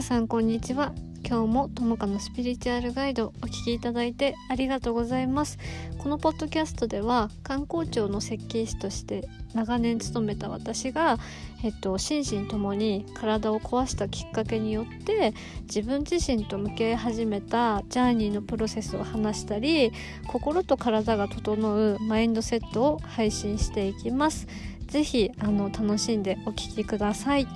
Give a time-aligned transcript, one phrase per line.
[0.00, 0.94] 皆さんこんにちは。
[1.28, 5.58] 今日もともかのスピリチュアルガイドお聞きいただいてありがとうございます。
[5.98, 11.18] このポッドキャストでは観光庁の設計士として長年勤めた私が、
[11.62, 15.34] えっと、心身ともに体を壊したきっかけによって
[15.64, 19.92] 自分自身と向き合い始めたジャーニーのプロセスを話したり
[20.28, 24.46] 心と体が整うマインドセットを配信していきます。
[24.86, 27.46] ぜひあの楽しんでお聴きください。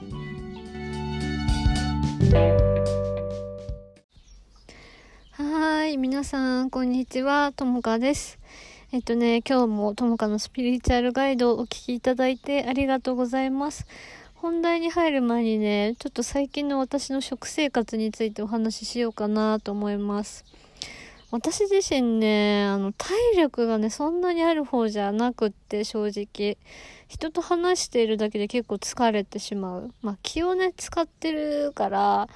[5.30, 7.52] はい皆さんこんにちは。
[7.54, 8.40] ともかです。
[8.90, 13.86] えっとね今日もともかのスピリチュアルガイドをお聴きいただいてありがとうございます。
[14.34, 20.44] 本題に入る前にねちょっと最近の私の食生活についてお話ししようかなと思います。
[21.34, 26.56] 私自身ね、あの、体力がね、そんなにある方じゃなくって、正直。
[27.08, 29.90] 人と話しているだけで結構疲れてしまう。
[30.00, 32.28] まあ、気をね、使ってるから、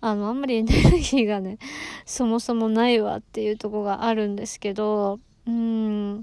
[0.00, 1.58] あの、あんまりエネルギーがね、
[2.06, 5.18] そもそもないわっていうとこがあるんですけど、
[5.48, 6.22] うん、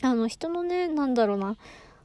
[0.00, 1.58] あの、人のね、なんだろうな、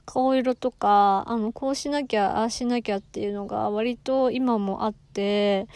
[0.06, 5.68] 顔色とか、あの、こうしなきゃ、ああしなきゃっていうのが割と今もあって、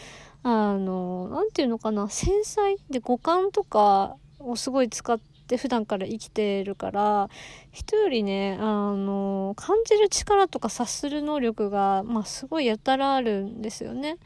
[0.42, 7.28] あの、なんていうのかな、繊細で五感とかをすごい使って普段から生きてるから、
[7.72, 14.16] 人よりね、あの、感じる力とか察する能力が、まあすごいやたらあるんですよね。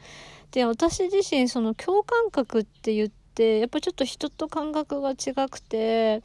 [0.51, 6.21] で、私自身その共感覚って言って、やっぱちょっと人と感覚が違くて、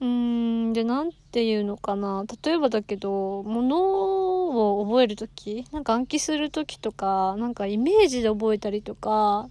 [0.00, 2.24] うーん、で、なんてていうのかな。
[2.44, 9.48] 例えばだけど、物を覚えるとき、なんか暗記するときとか、なんかイメージで覚えたりとか、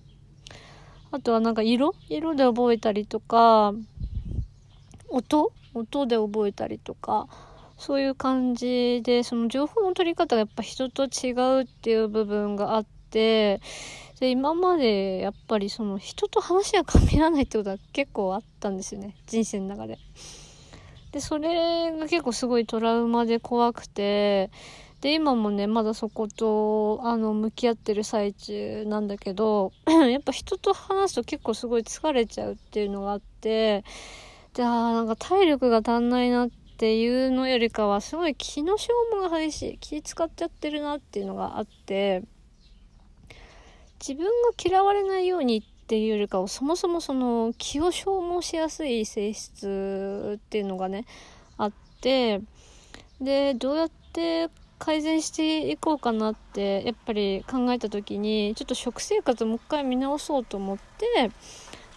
[1.11, 3.73] あとはなんか色色で覚えたりとか、
[5.09, 7.27] 音音で覚えたりとか、
[7.77, 13.59] そういう感じで、その情報の取り方がやっぱ人と違うっていう部分があって、
[14.21, 19.17] で、今までやっぱりその人と話が噛み合わないってことは結構あったんですよね。
[19.27, 19.99] 人生の中で。
[21.13, 24.49] で、それが結構すごいトラウマで怖くて、
[24.99, 29.71] で、今もね、まだそこと、あの、向き合ってる最中なんだけど、
[30.09, 33.83] やっぱ人と話すと結構すごい疲れちゃうっていうのがあって、
[34.55, 39.77] で、あなんか体力が足んないなっていうのよりかは、すごい気の消耗が激しい。
[39.77, 42.23] 気使っちゃってるなっていうのがあって、
[43.99, 51.05] 自分が嫌われないようにっっていうよりかはそもそもその気を消耗しやすい性質っていうのがね
[51.57, 52.41] あって
[53.19, 54.49] でどうやって
[54.79, 61.31] 改善していこうかなってやっぱり考えた時にちょっと食生活もう一回見直そうと思って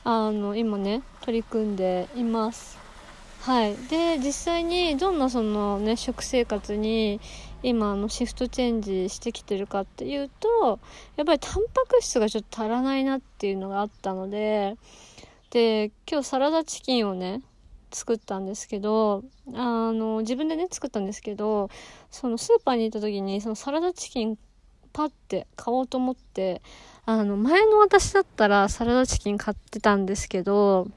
[0.03, 2.76] あの今ね取り組んでいます。
[3.47, 3.77] はい。
[3.89, 7.21] で実際にどんなそのね食生活に
[7.63, 10.81] 今のシフトチェンジしてきてるかっていうと
[11.15, 14.77] やっぱりタンパク質がちょっと足らないなっていうのがあったので
[15.51, 17.41] で今日サラダチキンをね
[17.93, 19.23] 作ったんですけど
[19.55, 21.71] あの自分でね作ったんですけど
[22.11, 24.37] そのスーパーに行った時にそのサラダチキン
[24.93, 26.63] パッて買おうと思って
[27.05, 30.89] あの前の私だったらサラダチキン買ってたんですけど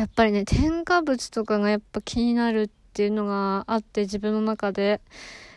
[0.00, 5.00] やっぱりね添加物とかがやっぱ気になるっていうのがあって自分の中で。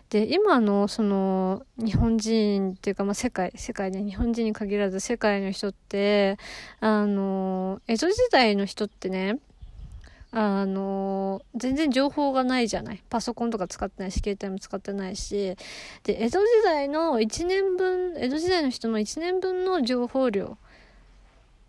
[0.10, 6.38] で、今のその日本人っていうかまあ世界、世界で日本人に限らず世界の人って、
[6.82, 9.40] あの、江戸時代の人ってね、
[10.32, 13.02] あの、全然情報がないじゃない。
[13.10, 15.56] パソコンとか使ってないし、携帯も使ってないし。
[16.04, 20.58] で、江戸時代の1年分、江戸時代の人の1年分の情報量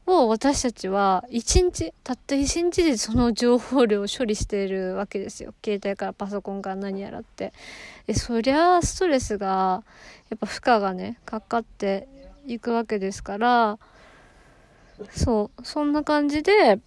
[0.07, 5.55] を私たちは一日、たった一日でその情報量を処理しているわけですよ。
[5.65, 7.53] 携帯からパソコンから何やらって。
[8.07, 9.83] で、そりゃストレスが、
[10.29, 12.07] やっぱ負荷がね、かかって
[12.47, 13.79] いくわけですから、
[15.11, 16.79] そう、そんな感じで、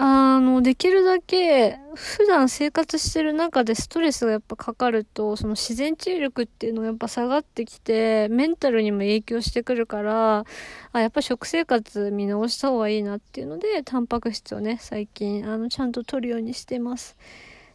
[0.00, 10.44] あの、できるだけ、普段生活してる中でストレスがやっぱかかると、その自然治癒力っていうのがやっぱ下がってきて、メンタルにも影響してくるから、
[10.92, 17.16] あ、やっぱ食生活見直した方がいいなっていうので、タンパク質をね、最近、あの、ちゃんと取るようにしてます。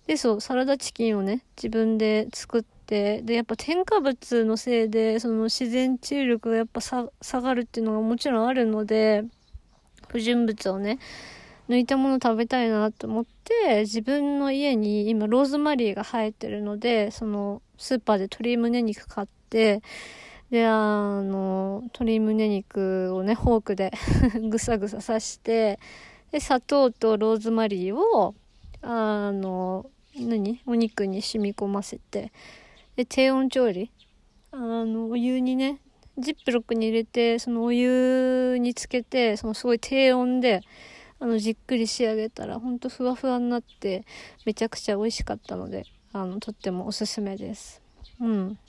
[0.08, 9.26] で、そう、サラダチキンをね、自分で作って、で、やっぱ添加物のせいで、その自然治癒力がやっぱ下がるっていうのがもちろんあるので、
[10.08, 11.00] 不純物をね、
[11.70, 19.82] 抜いたもの食べたいなと思って自分の家に今ローズマリーが生えてるのでそのスーパーで鶏胸肉買って
[20.50, 23.92] であの鶏胸肉をねフォークで
[24.50, 25.80] ぐさぐさ刺して
[26.32, 28.36] で砂糖とローズマリーを
[28.82, 30.62] あの何？
[30.66, 32.32] お肉に染み込ませて
[32.96, 33.90] で低温調理。
[34.52, 35.80] あのお湯にね
[36.18, 40.62] ジップロックに入れて、そのお湯につけて、そのすごい低温で、
[41.24, 44.06] あの、じっくり仕上げたら、ほんとふわふわになって、
[44.46, 47.82] めちゃくちゃ美味しかったので、あの、とってもおすすめです。
[48.20, 48.60] うん。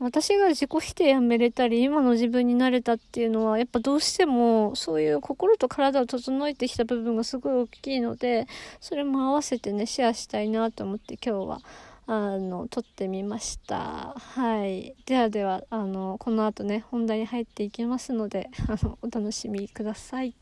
[0.00, 8.46] 私が自己否定やめれたり、今の自分になれたっていうのは、やっぱどうしても、そういう心と体を整えてきた部分がすごい大きいので、
[8.78, 11.60] それも合わせてね、シェアしたいなと思って今日は、
[12.06, 14.14] あの、撮ってみました。
[14.14, 14.94] はい。
[15.06, 20.34] ではでは、あの、この後ね、本題に入っていきますので、あの、お楽しみください。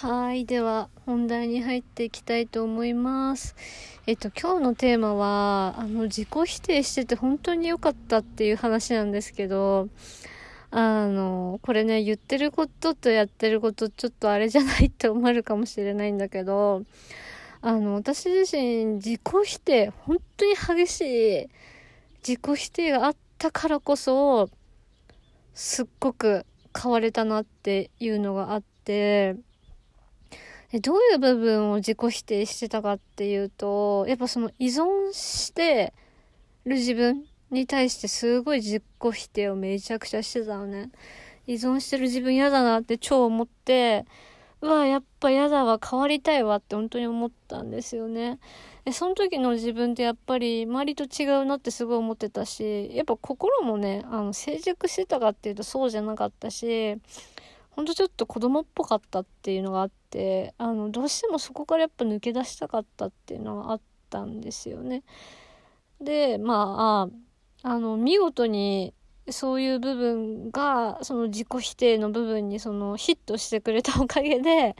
[0.00, 0.46] はい。
[0.46, 3.54] では、本題に入っていきたいと思います。
[4.06, 9.88] えっと、今日のテーマは、あの、自己否定してて本当に良かったっていう話なんですけど、
[10.70, 16.84] あの、これね、言ってることとやってることちょっとあれじゃないって思われるかもしれないんだけど、
[17.60, 21.48] あの、私自身、自己否定、本当に激しい
[22.26, 24.48] 自己否定があったからこそ、
[25.54, 26.46] すっごく
[26.80, 29.36] 変われたなっていうのがあって、
[30.82, 35.92] どういう部分を自己否定してたかっていうと、やっぱその依存して
[36.64, 40.90] る自分に対してすごい自己否定をめちゃくちゃしてたのね。
[41.46, 44.06] 依存してる自分嫌だなって超思って、
[44.60, 48.38] うわ、やっぱ嫌だわ、変わりたいわって本当に思ったんですよね。
[48.84, 56.96] で、その時の自分ってやっぱり周りと違うなってすごい思ってたし、やっぱ心もね、あの、成熟してたかっていうとそうじゃなかったし、
[57.70, 65.02] ほんとちょっと子供っぽかったっていうのがあって、あの、どうしてもそこからやっぱ抜け出したかったっていうのがあったんですよね。
[66.00, 67.08] で、ま
[67.62, 68.94] あ、あの、見事に
[69.28, 74.74] そういう部分が、その自己否定の部分にそのヒットしてくれたおかげで、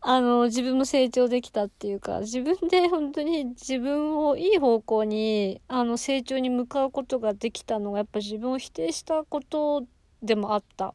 [0.00, 9.84] あの、自分も成長できたっていうか、自分で本当に自分をいい方向に、あの、成長に向かうことができたのが、やっぱ自分を否定したこと
[10.22, 10.94] でもあった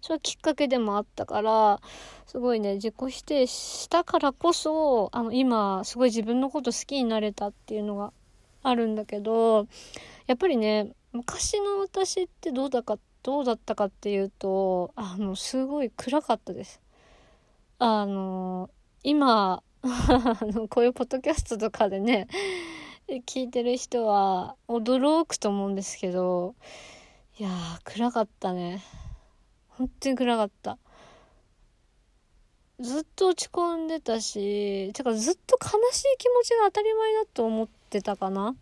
[0.00, 1.80] それはきっかけでもあったから、
[2.26, 8.12] すごいね、自己否定したからこそ、あの、今、すごい自分のこと好きになれたっていうのが
[8.62, 9.66] あるんだけど、
[10.26, 16.80] やっぱりね、昔の私ってどうだか、どうだったかっていうと、あの、すごい暗かったです。
[17.80, 18.70] あの、
[19.04, 22.26] 今、 あの、こういうポッドキャストとかでね、
[23.08, 26.56] 聞いてる人は驚くと思うんですけど、
[27.38, 27.50] いや、
[27.84, 28.82] 暗かったね。
[29.68, 30.76] 本当に暗かった。
[32.80, 38.56] ずっと落ち込んでたし、てかずっと悲しい気持ちが当たり前だと思ってたかな。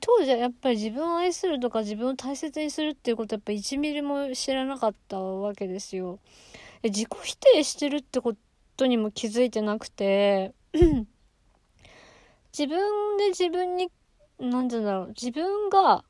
[0.00, 6.20] 当時はやっぱり自分を愛するとか自分を大切にするっていうことはやっぱ1ミリも知らなかったわけですよ。
[6.88, 8.34] 自己否定してるってこ
[8.76, 10.54] とにも気づいてなくて、
[12.56, 13.90] 自分で自分に、
[14.38, 16.04] なんて言うんだろう、自分が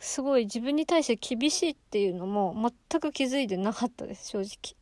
[0.00, 4.76] すごい自分に対して厳しいっていうのも全く気づいてなかったです、正直。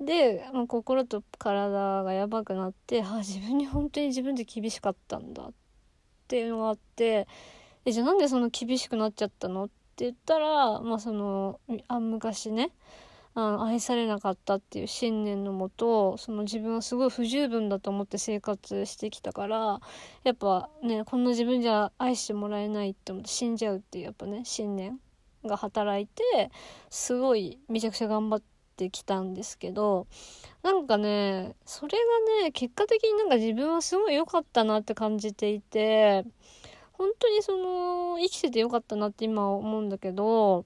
[0.00, 5.52] で、まあ、心と体がやばくなって、あ、自分に本当に自分で厳しかったんだっ
[6.28, 7.26] ていうのがあって、
[7.84, 9.64] え、じゃあなんでその厳しくなっちゃったの？
[9.64, 12.72] って言ったら、まあその、あ、昔ね、
[13.36, 19.80] あの愛されなかったっていう信念のもとその自分はすごい不十分だと思って生活してきたから
[20.22, 25.00] やっぱねこんな自分じゃ愛してもらえないって思って死んじゃうっていうやっぱね信念
[25.44, 26.50] が働いて
[26.90, 28.42] すごいめちゃくちゃ頑張っ
[28.76, 30.06] てきたんですけど
[30.62, 31.98] なんかねそれ
[32.38, 36.24] がね結果的になんか自分はすごい良かったなって感じていて
[36.92, 40.64] 本当にその生きてて良かったなって今思うんだけど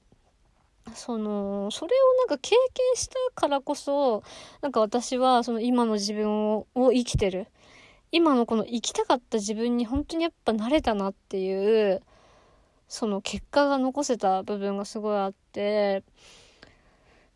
[0.95, 4.23] その、それをなんか経験したからこそ、
[4.61, 7.49] なんか私はその今の自分をを生きてる。
[8.11, 12.03] 今のこの生きたかった自分に本当にやっぱ慣れたなっていう、
[12.89, 16.03] その結果が残せた部分がすごいあって、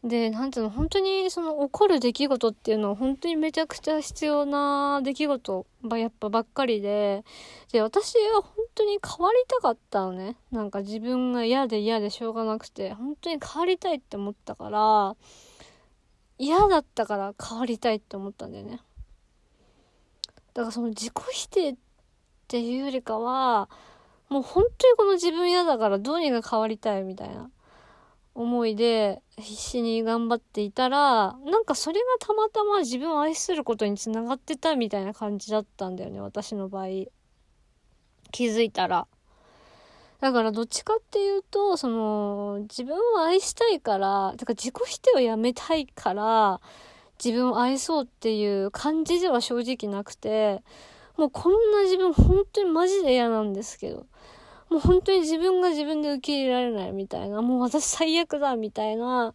[0.04, 7.24] で、なんていうの、本当にその起こる出来事っていうのは本当にめちゃくちゃ必要な出来事ばやっぱばっかりで、
[7.70, 10.36] で、私は本当に変わりたかったのね。
[10.50, 15.14] なんか自分が嫌で嫌でしょうがなくて、本当に変わりたいって思ったから、
[16.36, 18.80] 嫌だったから変わりたいって思ったんだよね。
[20.54, 21.76] だからその自己否定っ
[22.48, 23.70] ていうよりかは、
[24.28, 27.52] もう本当にこの自分嫌だからどうにか変わりたいみたいな。
[28.34, 36.86] 思いで必死に頑張っていたら、なんかそれがたまたま自分を愛することにつながってたみたいな感じだったんだよね、私の場合。
[38.30, 39.06] 気づいたら。
[40.20, 46.60] だからどっちかっていうと、その、自分を愛したいから、だから自己否定をやめたいから、
[47.22, 50.62] 自分を愛そうっていう感じでは正直なくて、
[51.16, 54.06] もうこんな自分本当にマジで嫌なんですけど。
[54.72, 59.34] もう本当に自分が自分で受け入れられないみたいな、もう私最悪だみたいな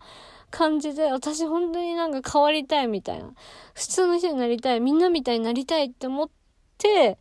[0.49, 3.31] 感じで、私本当になんか変わりたいみたいな。
[3.75, 6.29] 普通の人になりたい、みんなみたいになりたいって思っ
[6.79, 7.19] て、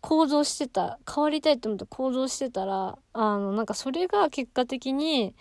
[0.00, 5.34] 行動してた、変わりたいって思って行動してたら、あの、なんかそれが結果的に、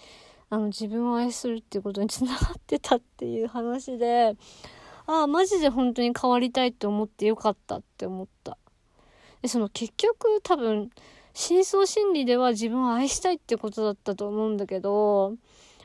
[0.49, 4.35] あの、自分を愛するっていうことにつながってたっていう話で、
[5.05, 8.57] ああ、マジで本当に変わりたいって思ってよかったって思った。
[9.41, 10.89] で、その結局多分、
[11.33, 15.35] 深層心理では自分を愛したいってことだったと思うんだけど、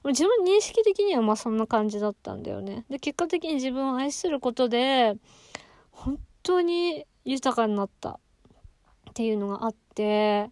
[0.05, 2.85] 自分認識的にはまあそんな感じだったんだよね。
[2.89, 5.15] で、結果的に自分を愛することで、
[5.91, 8.21] 本当に豊かになった
[9.11, 10.51] っていうのがあって、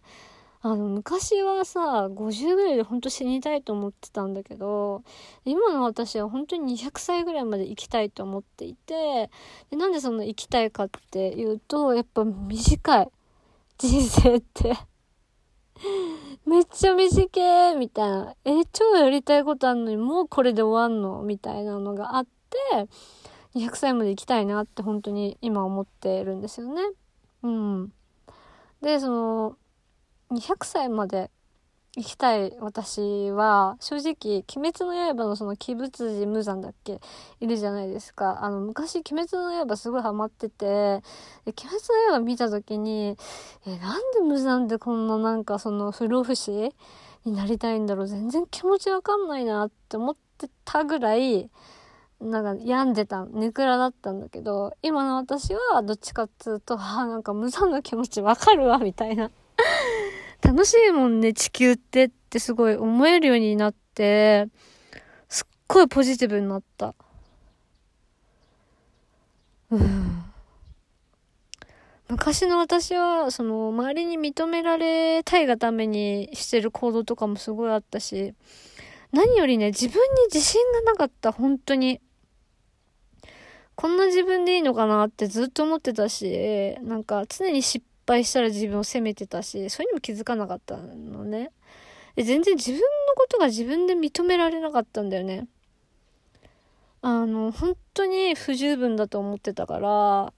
[0.61, 5.03] あの、昔はさ、50ぐらいで本当死にたいと思ってたんだけど、
[5.45, 9.29] 今の私は本当に200歳ぐらいまで生きたいと思っていて、
[9.69, 13.11] でなんでそんな生きたいかっていうと、やっぱ短い。
[13.77, 14.75] 人生って
[16.45, 18.35] めっちゃ短いみたいな。
[18.45, 21.21] え、超やりたいことあんのにもうこれで終わんの？
[21.21, 22.87] みたいなのがあって、
[23.53, 26.81] 200歳まで行きたいなって本当に今思ってるんですよね。
[27.43, 27.93] うん。
[28.81, 29.57] で、その、
[30.31, 31.29] 200歳まで
[31.97, 37.01] 生きたい私は、正直、鬼滅の刃のその鬼仏寺無惨だっけ？
[37.39, 38.43] いるじゃないですか。
[38.43, 43.17] あの、昔、鬼滅の刃すごいハマってて、鬼滅の刃見た時に、
[43.65, 46.71] え、なんで無惨ってこんななんかその不老不死
[47.25, 48.07] になりたいんだろう？
[48.07, 51.49] 全然気持ちわかんないなって思ってたぐらい、
[52.21, 59.31] なんか病んでた、ネクラだったんだけど、今の私はどっちかっつうと、ああ、なんか無惨の気持ちわかるわ、みたいな。
[60.57, 64.47] 楽しいもんね、地球ってってすごい思えるようになって、
[65.29, 66.95] すっごいポジティブになった。
[69.69, 70.23] うん。
[72.09, 78.33] 昔の私は、その、周りに認められたいがためにしてる行動とかもすごいあったし、
[79.11, 79.99] 何よりね、自分に
[80.33, 82.01] 自信がなかった、本当に。
[83.75, 91.51] こんな自分でいいのかなってずっと思ってたし、なんか常に失敗したら自分を責めてたし、それにも気づかなかったのね。
[92.15, 92.83] 全然自分の
[93.15, 95.47] ことが自分で認められなかったんだよね。
[97.01, 100.33] あの、本当に不十分だと思ってたから、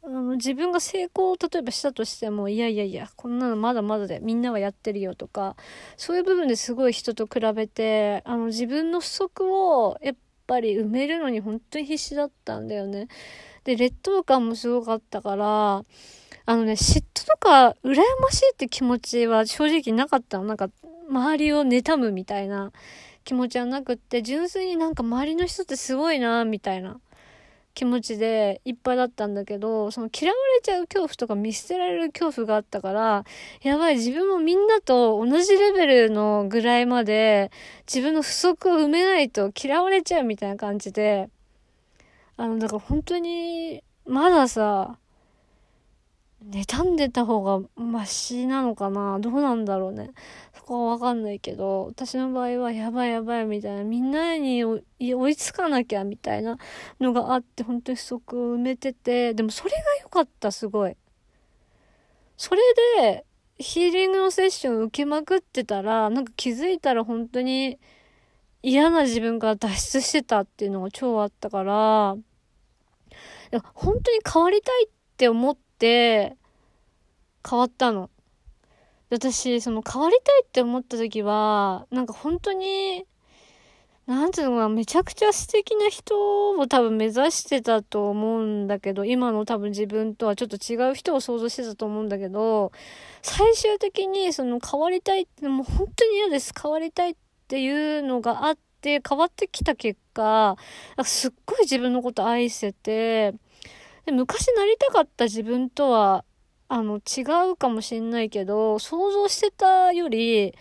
[0.00, 5.56] あの自分が成功を例えばしたとしても、いやいやいや、こんなのまだまだでみんなはやってるよとか、
[5.96, 13.08] そういう部分ですごい人と比べて、あの自分の不足をやっぱり埋めるのに本当に必死だったんだよね。
[13.64, 15.84] で、劣等感もすごかったから、
[16.48, 20.38] あのね、嫉妬とか、羨ましいって気持ちは正直なかった。
[20.38, 20.70] なんか、
[21.10, 22.72] 周りを妬むみたいな
[23.24, 27.00] 気持ちはなくって、純粋になんか周りの人ってすごいな、みたいな
[27.74, 33.26] 気持ちでいっぱいだったんだけど、その嫌われちゃう恐怖とか見捨てられる恐怖があったから、
[33.60, 37.50] やばい、自分もみんなと同じレベルのぐらいまで
[37.86, 41.28] 自分の不足を埋めないと嫌われちゃうみたいな感じで、
[42.38, 44.96] あの、だから本当に、まださ、
[46.44, 49.18] 妬んでた方がマシなのかな？
[49.18, 50.12] どうなんだろうね。
[50.54, 56.56] そこはわかんないけど、私の場合はやばいやばいみたいな、みんなに追いつかなきゃみたいな
[57.00, 60.96] のがあって、本当に不足を埋めてて、でもそれが良かった、すごい。
[62.36, 62.60] それ
[63.00, 63.24] で、
[63.58, 67.80] ヒーリングのセッション受けまくってたら、なんか気づいたら本当に
[68.62, 72.16] 嫌な自分から脱出してたっていうのが超あったから、
[73.74, 76.36] 本当に変わりたいって思って、変
[77.50, 78.10] わったの。
[79.10, 83.06] 私、その変わりたいって思った時は、なんか本当に、
[84.06, 92.72] なんていうのかな、めちゃくちゃ素敵な人を多分目指してたと思うんだけど、今の多分自分とはちょっと違う人を想像してたと思うんだけど、
[93.22, 96.52] 最終的にその変わりたいって、もう本当に嫌です。
[96.60, 97.16] 変わりたいっ
[97.48, 100.56] ていうのがあって、変わってきた結果、
[101.04, 103.34] すっごい自分のこと愛せて、
[104.08, 106.24] で昔なりたかった自分とは
[106.70, 110.54] あの、違うかもしんないけど、想像してたより、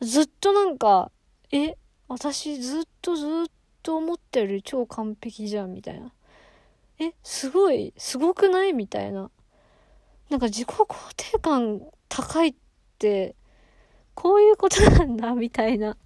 [0.00, 1.12] ずっとなんか、
[1.52, 1.76] え、
[2.08, 3.28] 私ずっとずっ
[3.82, 6.12] と思ってる超完璧じゃん、みたいな。
[6.98, 9.30] え、すごい、すごくないみたいな。
[10.28, 12.54] なんか自己肯定感高いっ
[12.98, 13.36] て、
[14.14, 15.96] こういうことなんだ、みたいな。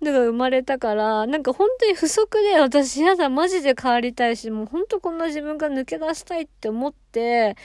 [0.04, 7.56] のが生まれたから、なんか本当に不足で私やだ、マジで変わりたいし、もう本当こんな自分が抜け出したいって思って、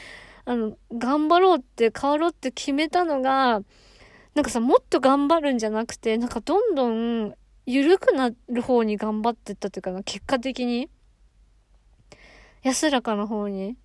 [0.46, 3.62] あの、頑張ろうって変わろうって決めたのが、
[4.34, 7.34] なんかさ、もっと頑張るんじゃなくて、なんかどんどん
[7.66, 10.90] 緩くなる方に頑張ってったというかな、結果的に。
[12.64, 13.78] 安らかな方に。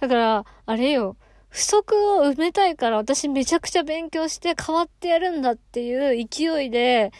[0.00, 1.16] だから、あれよ、
[1.48, 7.12] 不足を埋めたいから私めちゃくちゃ勉強して変わってやるんだっていう勢いで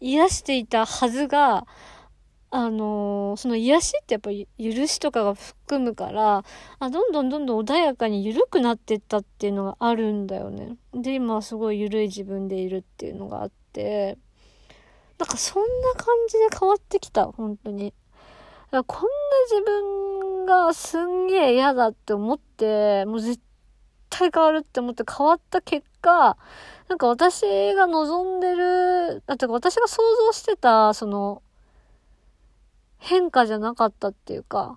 [0.00, 1.66] 癒していたはずが、
[2.52, 6.44] あのー、その癒しってやっぱり許しとかが含むから、
[6.80, 10.76] あ、どんどんどんどん穏やかに緩くなってったっていうのがあるんだよね。
[10.92, 14.18] で、今はすごい緩い自分でいるっていうのがあって、
[15.18, 17.94] なんかそんな感じで変わってきた、本当に。
[18.72, 19.06] こんな
[19.50, 23.40] 自分がすんげえ嫌だって思って、もう絶
[24.08, 26.36] 対変わるって思って変わった結果、
[26.90, 27.42] なんか私
[27.76, 31.40] が望んでる、だって私が想像してた、その、
[32.98, 34.76] 変化じゃなかったっていうか、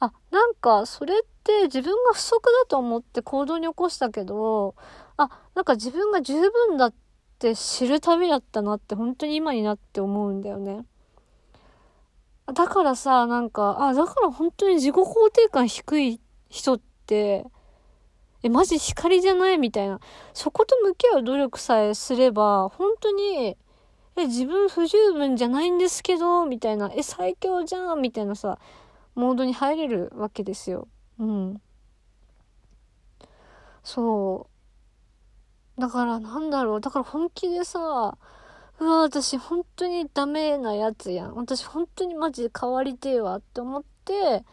[0.00, 4.74] あ、なんかそれって自分が不足だと思って行動に起こしたけど、
[5.16, 6.94] あ、なんか自分が十分だっ
[7.38, 10.84] て知る旅だったなって本当に今になって思うんだよね。
[12.52, 17.46] だからさ、なんか、あ、だから本当に自己肯定感低い人って、
[18.46, 19.58] え、マジ光じゃない？
[19.58, 19.98] みたいな。
[20.32, 23.56] そこと向き合う努力さえすれば、本当に、
[24.16, 28.58] え、自分不十分じゃないんですけど、みたいな、え、最強じゃん、みたいなさ、
[29.16, 30.86] モードに入れるわけですよ。
[31.18, 31.60] うん。
[33.82, 34.46] そ
[35.78, 35.80] う。
[35.80, 36.80] だからなんだろう。
[36.80, 38.16] だから本気でさ、
[38.78, 41.34] うわ、私本当にダメなやつやん。
[41.34, 44.44] 私本当にマジで変わりてえわって思って、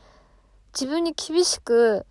[0.73, 2.05] 自分に厳しく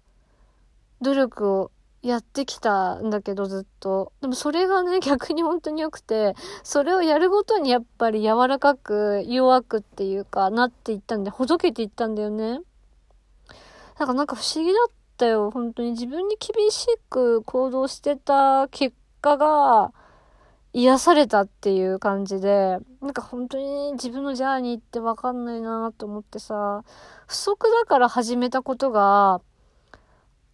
[1.02, 1.70] 努力を
[2.02, 4.12] やってきたんだけど、ずっと。
[4.20, 12.60] でもそれがね、 逆に本当に良くて、それをやるごとにやっぱり柔らかく、弱くっていうか、なっていったんで、ほどけていったんだよね。
[13.98, 15.50] だかなんか不思議だったよ。
[15.50, 19.92] 本当に自分に厳しく行動してた結果が、
[20.74, 26.82] 癒されたっていう感じで、なんか本当に自分のジャーニーってわかんないなと思ってさ、
[27.26, 29.42] 不足だから始めたことが、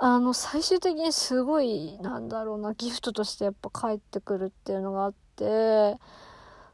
[0.00, 5.98] あの、最終的にすごい、なんだろうな、ギフトとしてやっぱ帰ってくるっていうのがあって、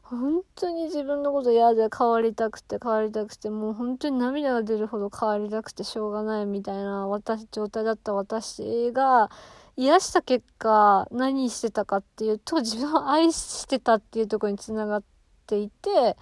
[0.03, 9.31] 本当に自分のこと嫌で変わりたくて変わりたくて、もう本当に涙が出るほど変わりたくてしょうがないみたいな私、状態だった私が、
[9.75, 15.03] 癒した結果、何してたかっていうと、自分を愛してたっていうところにつながっ
[15.47, 16.15] ていて、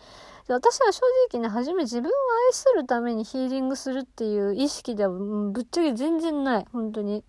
[0.48, 1.02] 私は正
[1.32, 2.12] 直ね、初め自分を
[2.48, 6.66] 愛するためにヒーリングするっていう意識では、ぶっちゃけ全然ない。
[6.74, 7.24] 本当に。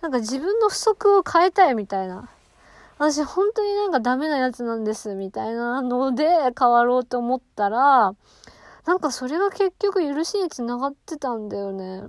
[0.00, 2.28] なんか自分の不足を変えたいみたいな。
[2.98, 8.14] 私本当になんかダメなやつなんです、みたいなので変わろうと思ったら、
[8.86, 12.02] なんかそれが結局許しにつながってたんだよね。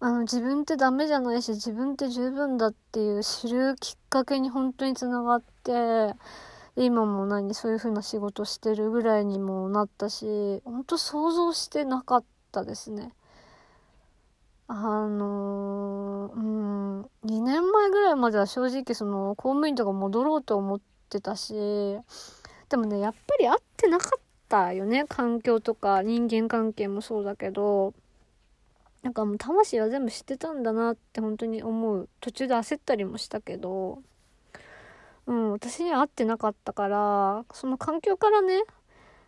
[0.00, 6.14] あの、自分ってダメじゃないし、自分って十分だっていう知るきっかけに本当につながって、
[6.84, 13.12] 今も何そういう風な仕事してるぐらいにもなったし、本当想像してなかったですね。
[14.66, 21.54] あのー、うん、2年前ぐらいまでは正直その公務員とか戻ろうと思ってたし、
[22.68, 25.04] でもね、やっぱり合ってなかったよね。
[25.08, 27.94] 環境とか人間関係もそうだけど、
[29.02, 32.08] なんかもう魂は全部知ってたんだなって本当に思う。
[32.20, 34.02] 途中で焦ったりもしたけど、
[35.30, 38.64] うん、私には合ってなかったから、その環境からね、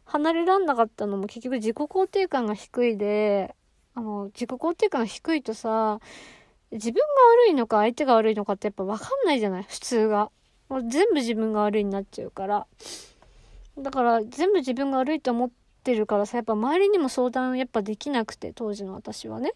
[0.05, 3.55] 離れらんなかったのも結局自己肯定感が低いで、
[3.95, 6.01] あの、自己肯定感が低いとさ、
[6.73, 7.05] 自分が
[7.45, 10.33] 悪いのか相手が悪いのかってやっぱ分かんないじゃない普通が。
[10.69, 12.67] もう全部自分が悪いになっちゃうから。
[13.79, 15.51] だから全部自分が悪いと思っ
[15.85, 19.55] てるからさ、やっぱ周りにも相談やっぱできなくて、当時の私はね。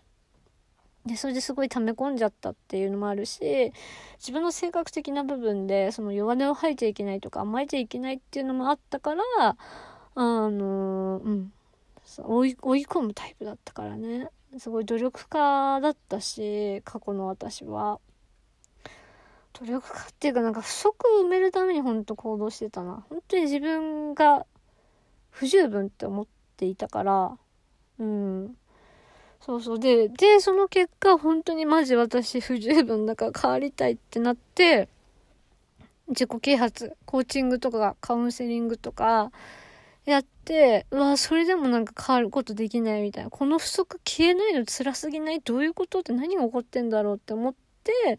[1.06, 3.72] で、それですごい溜め込んじゃったっていうのもあるし、
[4.18, 9.22] 自分の性格的な部分で、その弱音を吐いちゃいけないとか甘えちゃいけないっていうのもあったから、
[10.16, 11.52] あの、うん。
[12.18, 14.30] 追い、追い込むタイプだったからね。
[14.58, 18.00] すごい努力家だったし、過去の私は。
[19.52, 23.04] 努力家っていうかなんか不足を埋めるために本当行動してたな。
[23.08, 24.46] 本当に自分が
[25.30, 27.38] 不十分って思っていたから、
[27.98, 28.56] うん。
[29.40, 29.78] そうそう。
[29.78, 34.88] で、で、その結果、本当にマジ私不十分だから変わりたいってなって、
[36.08, 39.30] 自己啓発、コーチングとかカウンセリングとか
[40.04, 43.30] やって、うわ、それでもなんか変わることできないみたいな。
[43.30, 45.40] この不足消えないの辛すぎない？
[45.40, 48.18] どういうことって何が起こってんだろうって思って、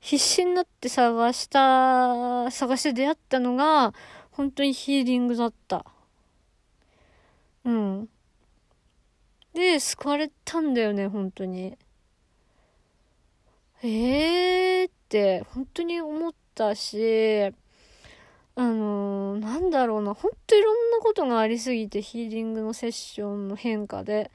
[0.00, 3.94] 必死になって探した、探して出会ったのが、
[4.32, 5.84] 本当にヒーリングだった。
[7.64, 8.08] うん。
[9.54, 11.76] で、救われたんだよね、本当に。
[13.82, 17.52] えーって本当に思ったし、
[18.54, 24.30] あのー、なんだろうな、ほんといろんなことがありすぎて、ヒーリングのセッションの変化で。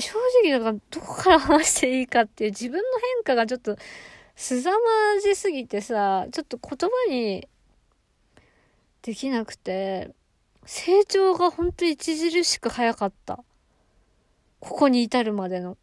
[0.00, 2.82] 正直だからどこから話していいかっていう自分の
[3.16, 3.76] 変化がちょっと
[4.36, 4.76] すざま
[5.22, 7.46] じすぎてさ、ちょっと言葉に
[9.02, 10.14] できなくて、
[10.64, 13.44] 成長がほんと著しく早かった。
[14.62, 15.76] ここに至るまでの。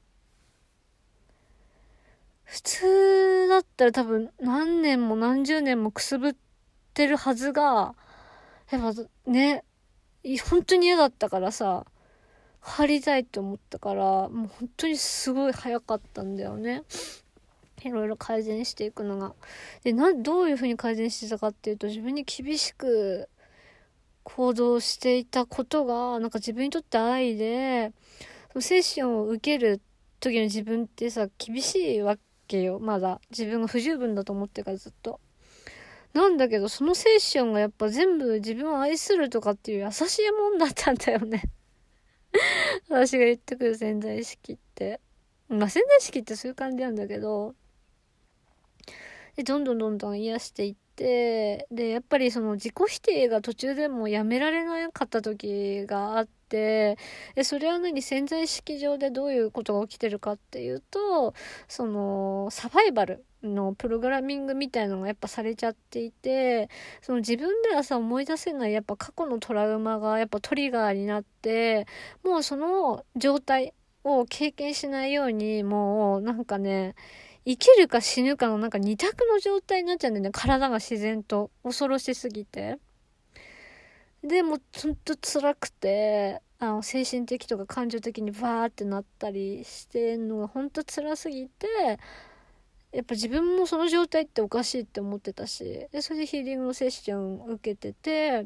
[2.45, 6.35] 普通だったら多分何年も何十年もくすぶっ
[6.93, 7.93] てるはずが、
[8.71, 9.65] やっぱね、
[10.49, 11.85] 本当に嫌だったからさ、
[12.61, 16.83] 貼りたいと思ったから、もう本当にすごい早かったんだよね。
[17.83, 19.33] いろいろ改善していくのが。
[19.83, 23.27] で、な、どういうふうに改善してたかっていうと、自分に厳しく
[24.23, 27.91] 行動していたことが、なんか自分にとって愛で、
[28.61, 29.81] セッションを受ける
[30.19, 32.17] 時の自分ってさ、厳しいわ
[32.47, 32.79] けよ。
[32.79, 33.21] まだ。
[33.29, 35.19] 自分が不十分だと思ってからずっと。
[36.13, 41.43] なんだけど、そのセッションがやっぱ全部自分を愛するとかっていう優しいもんだったんだよね
[42.89, 44.99] 私が言ってくる潜在意識って。
[45.47, 47.55] まあ潜在意識ってそういう感じなんだけど、
[49.39, 56.97] で、どんどんどんどん癒していって、で、やっぱりその自己否定が途中でもやめられなかった時があって、
[57.35, 61.33] で、それは何潜在意識上でどういうことが起きてるかっていうと、
[61.69, 63.25] その、サバイバル。
[63.41, 66.69] のプログラミングみたいのがやっぱされちゃっていて
[67.01, 71.87] その自分ではさ思い出せないやっぱ過去のトラウマがやっぱトリガーになって
[72.21, 73.73] もうその状態
[74.03, 76.95] を経験しないようにもうなんかね
[77.49, 80.29] 生きるか死ぬかのなんか二択の状態になっちゃうんだよね。
[80.31, 81.49] 体が自然と。
[81.63, 82.77] 恐ろしすぎて。
[84.23, 91.67] でも、ほんと辛くて、あの、精神的とか感情的にバーってなったりしてんのがほんと辛すぎて、
[92.91, 98.45] やっぱ自分もその状態っておかしいって思ってたし、で、それでヒーリングのセッションを受けてて、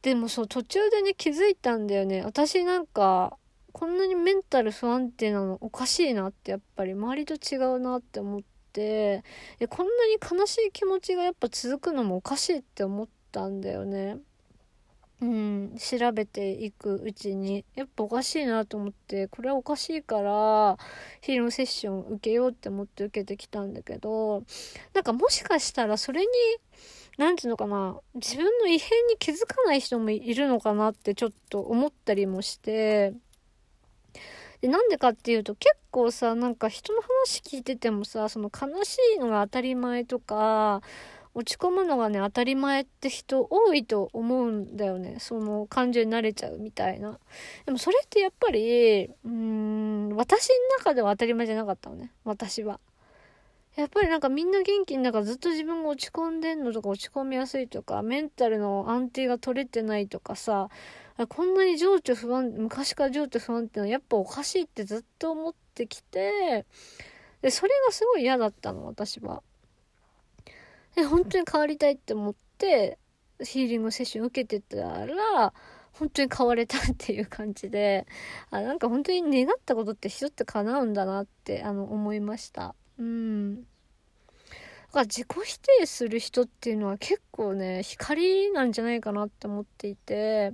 [0.00, 2.22] でもそう、途中でね、気づいたんだよね。
[2.22, 3.36] 私なんか、
[3.72, 9.24] こんなにメンタル不安定なのおかしいなってやっぱり周りと違うなって思って
[9.68, 14.18] こんなに悲しい気持ちがやっぱ続くのもおかしいって思ったんだよね。
[15.22, 20.76] うん、調べていくうちにやっぱおかしいなと思ってこれはおかしいから
[21.20, 24.42] ヒールのセッション受けようって思って受けてきたんだけど
[24.94, 26.26] なんかもしかしたらそれに
[27.18, 33.12] 何て言うのかな自分の異変に気づかない人もいるのかなってちょっと思ったりもして
[34.62, 40.82] で、なんでかっていうと結構さ、なんか人の話聞いててもさ、その悲しいのが当たり前とか、
[41.34, 45.16] 落ち込むのがね、当たり前って人多いと思うんだよね。
[45.18, 47.18] その感情に慣れちゃうみたいな。
[47.64, 52.12] でもそれってやっぱり、うん、私の中では当たり前じゃなかったのね。
[52.24, 52.78] 私は。
[53.74, 60.68] やっぱりなんかみんな元気の中ずっと自分が落ち込んでんのとか落ち込みやすいとか、メンタルの安定が取れてないとかさ、
[61.28, 66.66] こんなに情緒不安、昔から情緒不安ってのはやっぱおかしいってずっと思ってきて、
[67.42, 69.42] で、それがすごい嫌だったの、私は。
[70.94, 72.98] で、本当に変わりたいって思って、
[73.44, 75.52] ヒーリングセッション受けてたら、
[75.92, 78.06] 本当に変われたっていう感じで、
[78.50, 82.74] あ、なんか本当に願ったことって人って叶うんだなって、あの、思いました。
[82.98, 83.62] うん。
[84.92, 90.52] だから自己否定する人っていうのは結構ね、光なんじゃないかなって思っていて、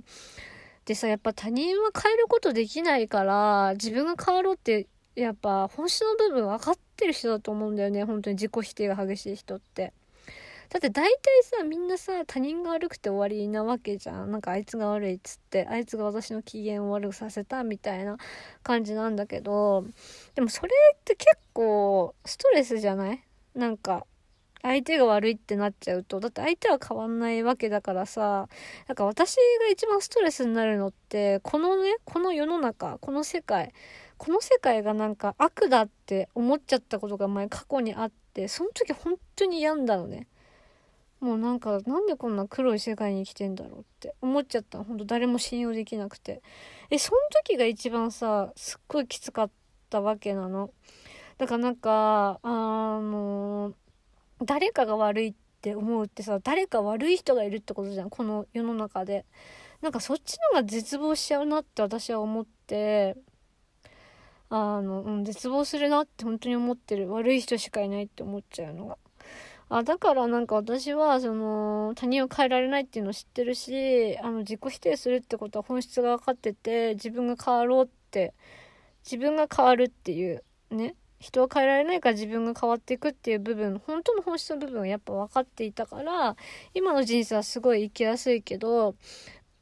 [0.89, 8.05] でさ、やっぱ他人は変えることできないから、自分が変わろうって、やっぱ本質の部分分かってる人だと思うんだよね。
[8.05, 9.93] 本当に自己否定が激しい人って。
[10.69, 14.31] だって大体さ、みんなさ、他人が悪くて終わりなわけじゃん。
[14.31, 18.17] なんかあいつが悪いっつって、あいつが私の機嫌を悪くさせたみたいな
[18.63, 19.85] 感じなんだけど、
[20.33, 23.23] でもそれって結構ストレスじゃない？
[23.53, 24.07] なんか、
[24.61, 28.49] 相手が悪いってなっちゃうと、だって相手は変わんないわけだからさ、
[28.87, 33.73] なんか私が一番ストレスになるのって、このね、この世の中、この世界、
[34.17, 40.27] この世界がなんか悪だって思っちゃったことが前過去にあって、その時本当に病んだのね。
[41.21, 46.41] もうなんか、なんでこんな黒い世界に生きてんだろうって思っちゃったほんと誰も信用できなくて。
[46.89, 49.51] え、その時が一番さ、すっごいきつかっ
[49.89, 50.71] たわけなの。
[51.37, 53.73] だからなんか、あの
[54.43, 59.25] 誰かが悪いって思うってさ、誰か悪い人がいるってことじゃん、この世の中で。
[59.81, 63.15] なんかそっちのが絶望しちゃうなって私は思って、
[64.49, 67.11] あの、うん、絶望するなって本当に思ってる。
[67.11, 68.97] 悪い人しかいないって思っちゃうのが。
[69.69, 78.33] あ、だからなんか私は、その、他人を変えられないっていうのを知ってるし、あの、自己否定するってことは本質が分かってて、自分が変わろうって、
[79.05, 86.37] 自分が変わるっていう、ね、人は変えられないから自分が変わっていくっていう部分、本当の本質の部分はやっぱ分かっていたから、
[86.73, 88.95] 今の人生はすごい生きやすいけど、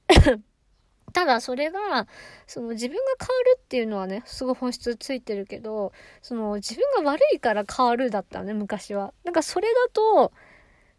[1.14, 2.08] ただそれが、
[2.46, 9.14] その自分が変わるっていうのはね、すごい本質ついてるけど、その自分が悪いから変わるだったね、昔は。
[9.24, 10.32] なんかそれだと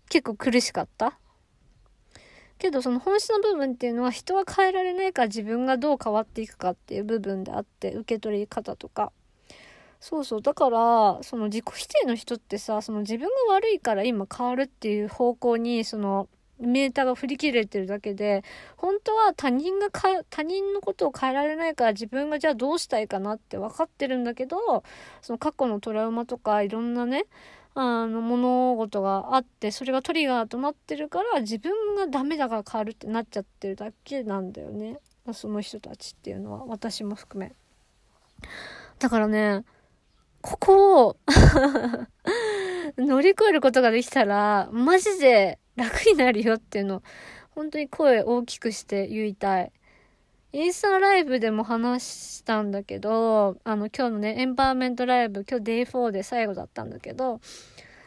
[0.08, 1.18] 結構苦しかった。
[2.58, 9.12] けどその本質の部分っていうのは人は変えられないから自分がどう変わっていくかっていう部分であって受け取り方とか
[10.00, 10.42] そうそう。
[10.42, 16.28] だからその自己否定の人ってさその自分が悪いから今変わるっていう方向にその
[16.60, 18.42] メーターが振り切れてるだけで
[18.76, 24.82] 本当は他人がか他人のことを変えられないから自分がじゃあどうしたいかなって分かってるんだけど
[25.22, 27.26] その過去のトラウマとかいろんなね
[27.74, 34.98] あの物事があってそれがトリガーとなってるから自分がダメだから変わるってなっちゃってるだけなんだよね。
[35.32, 37.52] その人たちっていうのは私も含め。
[38.98, 39.64] だからね
[40.40, 41.16] ここを
[42.96, 47.02] 乗り越えることができたらマジで楽になるよっていうの
[47.50, 49.72] 本当に声大きくして言いたい
[50.52, 57.40] インスタライブでも話したんだけど、あの、今日のね、エンパワーメントライブ、今日 Day4 で最後だったんだけど、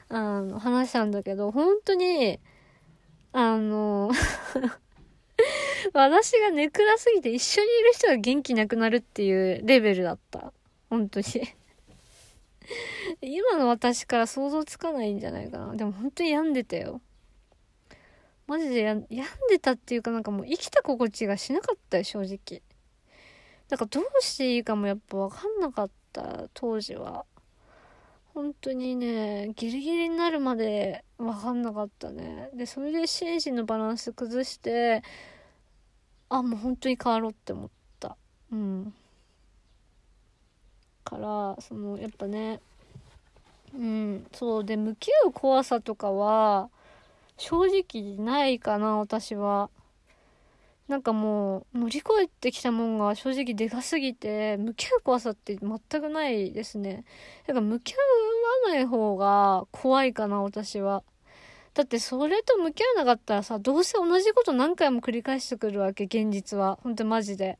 [0.09, 2.39] あの、話したんだけど、本当に、
[3.33, 4.11] あの
[5.93, 10.51] 私がネクラすぎて一緒にいる人が元気なくなるっていうレベルだった。
[10.89, 11.25] 本当に
[13.21, 15.75] 今の私から想像つかないんじゃないかな。
[15.75, 17.01] でも本当に病んでたよ。
[18.47, 19.07] マジで病ん
[19.49, 22.61] でたっていうかなんかもう生きた心地がしなかったよ、正直。
[23.69, 27.25] だかどうしていいかもやっぱわかんなかった、当時は。
[28.33, 32.49] 本当にね、ギリギリになるまでわかんなかったね。
[32.53, 35.03] で、それで心身のバランス崩して、
[36.29, 38.17] あ、もう本当に変わろうって思った。
[38.51, 38.93] うん。
[41.11, 42.61] から、その、やっぱね、
[43.75, 46.69] うん、そうで、向き合う怖さとかは、
[47.37, 49.69] 正直ないかな、私は。
[50.87, 57.03] なんかもう、乗り越えてきたもんが正直でかすぎて、向き合う怖さって全くないですね。
[57.45, 61.03] だから向き合わない方が怖いかな、私は。
[61.73, 66.77] だってそれと向き合わなかったらさ、どうせ同じこと何回も繰り返してくるわけ、現実は。
[66.83, 67.57] ほんとマジで。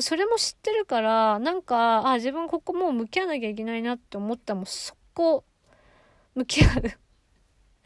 [0.00, 5.44] それも知ってるから、なんか、あ、自分ここもう向き合わなきゃいけないなって思ったもうそこ、
[6.34, 7.08] 向き合う。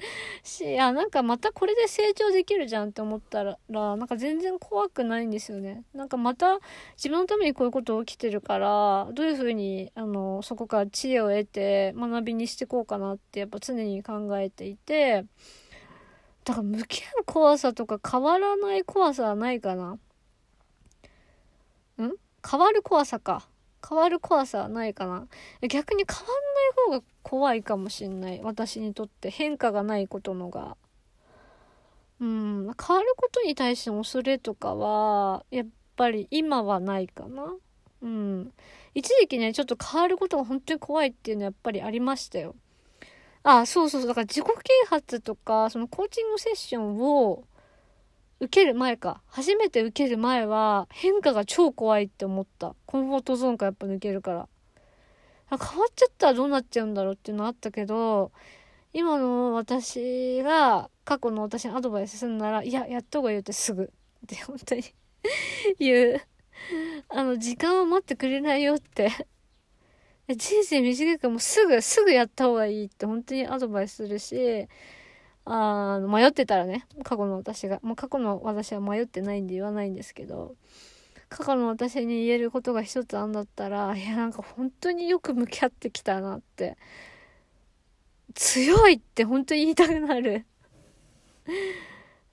[0.43, 5.85] し、あ、なんかまたこれで成長できるじゃんって思ったら、なんか全然怖くないんですよね。
[5.95, 6.59] なんかまた
[6.97, 15.25] 自分のためにこういうこと起きてるから、どういうふうに、あの、そこから知恵を得て学びにしてこうかなってやっぱ常に考えていて、
[16.45, 19.99] だから向き合う怖さとか変わらない怖さはないかな。
[21.99, 22.13] ん？
[22.49, 23.49] 変わる怖さか。
[23.89, 25.27] 変わる怖さはないかな。
[25.69, 28.41] 逆に変わんない方が怖いかもしんない。
[28.43, 30.77] 私にとって変化がないことのが。
[32.21, 37.57] うん、変わることに対しての恐れとかは、やっぱり今はないかな。
[38.03, 38.53] うん。
[38.95, 42.55] 一時期ね、ちょっと変わることが本当に怖いっていうのはやっぱりありましたよ。
[43.43, 44.09] あ、そうそうそう。
[44.09, 44.53] だから自己啓
[44.89, 47.43] 発とか、そのコーチングセッションを
[48.43, 49.23] 受ける前か。
[49.29, 52.75] 初めて受ける前は変化が超怖いって思った。
[52.87, 54.49] コンフォートゾーンかやっぱ抜けるから。
[55.49, 58.33] 変わっちゃったらどうなっちゃうんだろうっていうのあったけど、
[58.93, 63.85] 今の私が過去の私にアドバイスするなら、いや、やった方がいいよってすぐ。
[63.85, 63.87] っ
[64.27, 64.83] て本当に
[65.79, 66.21] 言う。
[67.11, 69.09] あの、時間を待ってくれないよって
[70.29, 74.67] 人生短いからもうすぐ、すぐやった方がいいって本当にアドバイスするし、
[75.45, 80.55] あの、迷ってたらね、過去の私が、もう過去の私は迷ってないんで言わないんですけど、
[81.29, 86.77] 過去の私に言えることが一つあんだったら、いや、なんか本当によく向き合ってきたなって。
[88.35, 90.47] 強いって本当に言いたくなる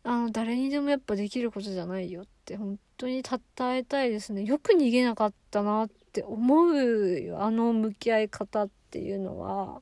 [0.04, 4.44] あの、誰にでもやっぱできることじゃないよって本当にたたえたいですね。
[4.44, 7.36] よく逃げなかったなって思う。
[7.38, 9.82] あの向き合い方っていうのは。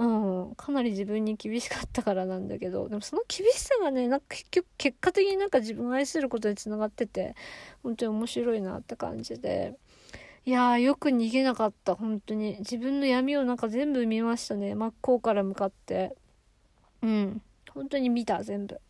[0.00, 7.36] うん、かなり自分に厳しかったからなんだけど、でもその厳しさがね、なんか結局、結果的になんか自分を愛することにつながってて、
[7.82, 9.76] 本当に面白いなって感じで。
[10.46, 12.56] いや、よく逃げなかった、本当に。
[12.60, 14.74] 自分の闇をなんか全部見ましたね。
[14.74, 16.16] 真っ向から向かって。
[17.02, 17.42] うん。
[17.74, 18.80] 本当に見た、全部。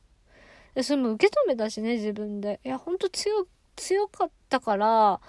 [0.76, 2.60] で、それも受け止めたしね、自分で。
[2.64, 5.20] いや、ほんと強、強かったから、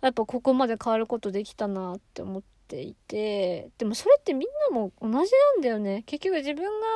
[0.00, 2.59] やっぱここまで変わることできたなって思って。
[2.70, 5.22] ていて、でもそれってみんなも同じな
[5.58, 6.04] んだよね。
[6.06, 6.86] 結局自分が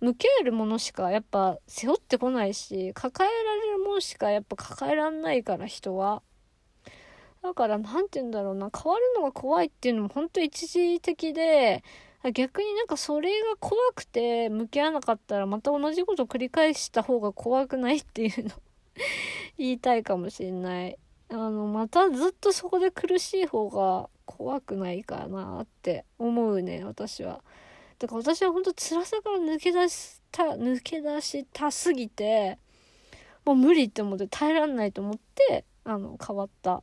[0.00, 6.22] 向き合えるものしかやっぱ背負ってこないし、抱えられるものしかやっぱ抱えらんないから人は。
[7.42, 11.82] だから何て言うんだろうな、変わるのが怖いっていうのも本当一時的で、
[12.32, 18.50] 逆になんかそれが怖くて向き合わなかったらまた同じこと繰り返した方が怖くないっていうの
[19.58, 20.98] 言いたいかもしんない。
[21.28, 27.42] あの、またずっとそこで苦しい方が怖くないかなって思うね、私は。
[27.98, 32.58] だから私は本当辛さから抜け出した、抜け出したすぎて、
[33.46, 36.82] もう無理って思って耐えらんないと思って、あの、変わった。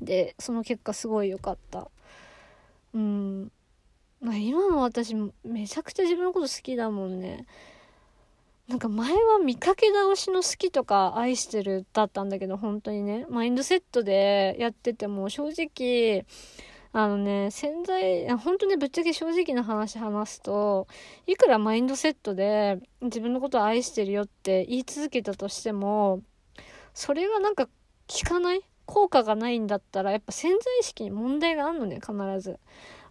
[0.00, 1.88] で、その結果すごい良かった。
[2.94, 3.52] うん。
[4.20, 5.14] まあ今も私
[5.44, 7.46] めちゃくちゃ自分のこと好きだもんね。
[8.68, 16.24] なんか前は見かけ倒しの好きとか愛してるだったんだけど、本当にね、マインドセットでやってても正直、
[16.92, 20.86] あのね、潜在、本当にぶっちゃけ正直な話話すと、
[21.26, 26.22] いくらマインドセットで自分のことを愛してるよって言い続けたとしても、
[26.94, 27.70] それがなんか効
[28.28, 28.62] かない？
[28.84, 32.58] 効果がないんだったら、やっぱ潜在意識に問題があるのね、必ず。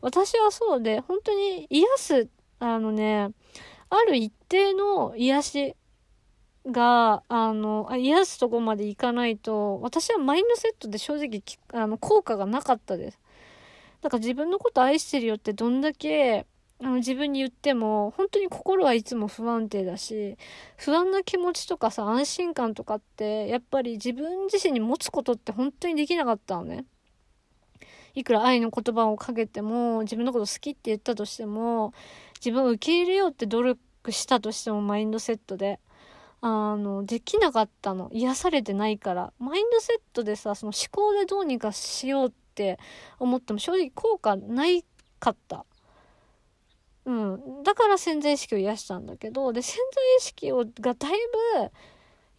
[0.02, 3.30] 私はそうで、本当に癒す、あのね、
[3.92, 5.76] ある一定の癒し
[6.66, 11.42] が、あの、癒すとこまでいかないと、私はマインドセットで正直、
[11.74, 13.20] あの、効果がなかったです。
[14.02, 16.48] だから自分のこと愛してるよってどんだけ
[16.80, 20.38] あの自分に言っても本当に心はいつも不安定だし
[20.78, 26.86] 不安な気持ちとかさ安心感とかってやっぱり自分自身に持つことって本当にできなかったのね。
[28.14, 31.94] いくら愛の言葉をかけても自分のこと好きって言ったとしても
[32.44, 35.80] 自分を受け入れようって努力したとしてもマインドセットで
[36.42, 38.10] あのできなかったの。
[38.12, 39.32] 癒されてないから。
[39.38, 42.80] マインドセットでさその思考でどうにかしようって
[43.20, 44.84] 思っても正直効果ない
[45.20, 45.66] かった。
[47.06, 47.64] うん。
[47.64, 51.12] だから潜在意識を癒したんだけど、で、潜在意識をがだい
[51.58, 51.72] ぶ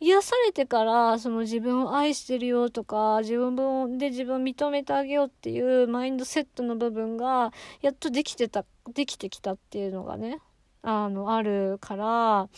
[0.03, 10.41] 癒されてから、その自分を愛してるよとか、自分で自分を認めてあげようっていうマインドセットの部分が、やっとできてた、できてきたっていうのがね、
[10.83, 12.49] あの、あるから、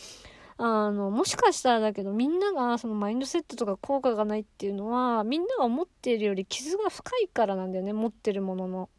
[0.57, 8.89] あの、もしかしたらだけど、みんながそのマインドセットとか効果がないっていうのは、みんなが思っているより傷が深いからなんだよね、持ってるものの。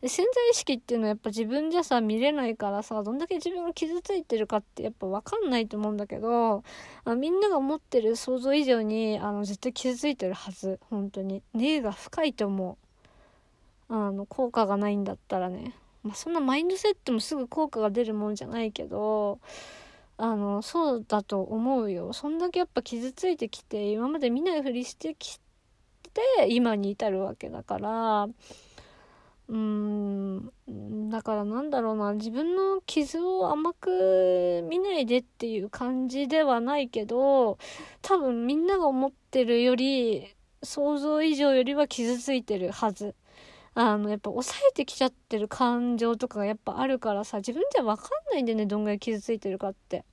[0.00, 6.64] で潜在意識っていうのはやっぱ自分じゃさ見れないからさどんだけ自分が傷ついてるかってやっぱ分かんないと思うんだけど
[7.04, 11.42] あみんなが思ってる想像以上にあの絶対傷ついてるはず本当に。
[11.52, 12.78] 根が深いと思
[13.88, 13.92] う。
[13.92, 15.74] あの効果がないんだったらね。
[16.02, 19.38] まあそんなマインドセットもすぐ効果が出るもんじゃないけど
[20.16, 22.12] あのそうだと思うよ。
[22.14, 25.38] そんだけやっぱ傷ついてきて今まで見ないふりしてき
[26.14, 28.28] て今に至るわけだから
[29.50, 37.58] うーん、だからなんだろうな、自分の傷を甘く見ないでっていう感じではないけど、
[38.00, 40.28] 多分みんなが思ってるより、
[40.62, 43.16] 想像以上よりは傷ついてるはず。
[43.74, 50.04] あの、やっぱ抑えてきちゃってる感情とかがやっぱあるからさ、自分じゃわかんないんだよね、どんぐらい傷ついてるかって。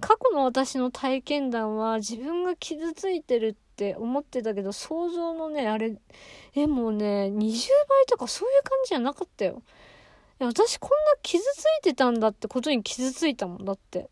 [0.00, 5.96] 過去の私の体験談は自分が傷ついてるって思ってたけど、想像のね、あれ、
[6.54, 7.38] え、もうね、20
[7.88, 9.62] 倍とかそういう感じじゃなかったよ。
[10.40, 14.08] いや、私こんな傷ついてたんだってことに傷ついたもんだって。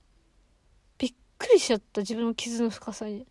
[0.98, 3.25] びっくりしちゃった、自分の傷の深さに。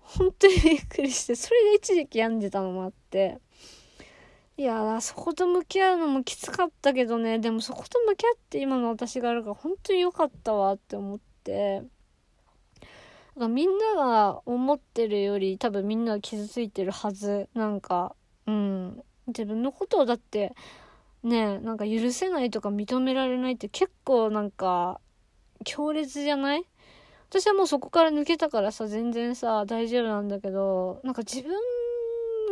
[0.00, 3.38] 本当にびっくりして、それで一時期病んでたのもあって。
[4.56, 11.82] いやそこと向き合うのもきつかったけどね、でもそこと向き合って今の私があるから本当に良かったわって思って。
[13.36, 17.48] みんなが思ってるより多分みんな傷ついてるはず。
[17.54, 18.14] なんか、
[18.46, 19.02] うん。
[19.28, 20.54] 自分のことをだって、
[21.22, 25.00] ねなんか許せないとか認められないって結構なんか、
[25.64, 26.64] 強烈じゃない？
[27.28, 31.52] 私はもうそこから抜けたからさ、全然さ、大丈夫なんだけど、なんか自分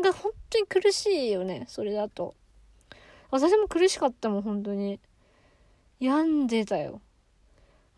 [0.02, 2.34] が本当に苦しいよね、それだと。
[3.30, 5.00] 私も苦しかったもん、本当に。
[5.98, 7.00] 病んでたよ。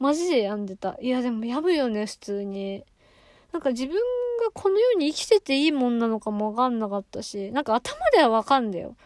[0.01, 0.97] マジで病んでた。
[1.01, 2.85] いや、でも病むよね、普通に。
[3.53, 4.01] なんか自分が
[4.53, 8.97] この世に生きてていいもんなのかもわかんなかったし、なんか頭ではわかんだよ。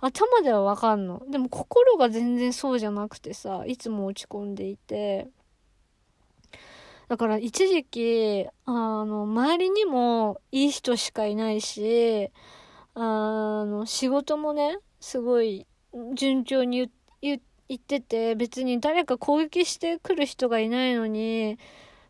[0.00, 1.22] 頭ではわかんの。
[1.30, 5.28] でも心が全然そうじゃなくてさ、いつも落ち込んでいて。
[7.08, 12.30] だから一時期、あの、周りにもいい人しかいないし、
[12.94, 15.66] あの、仕事もね、すごい
[16.14, 16.90] 順調に
[17.22, 21.58] 言って、言ってて、別に誰か攻撃してくる人がいないのに、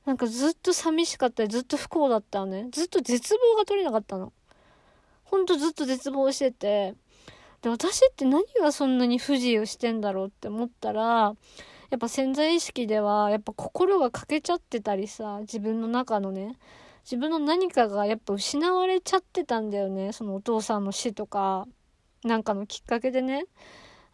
[0.04, 2.68] なんかずっと寂しかったり、ずっと不幸だったのね。
[2.72, 4.32] ずっと絶望が取れなかったの。
[5.24, 6.94] ほんとずっと絶望してて。
[7.62, 11.34] で、私って何がそんなに不自由してんだろうって思ったら、
[11.90, 16.58] やっぱ潜在意識では、やっぱ心が欠けちゃってたりさ、自分の中のね、
[17.04, 20.12] 自分の何かがやっぱ失われちゃってたんだよね。
[20.12, 21.66] そのお父さんの死とか、
[22.24, 23.44] なんかのきっかけでね。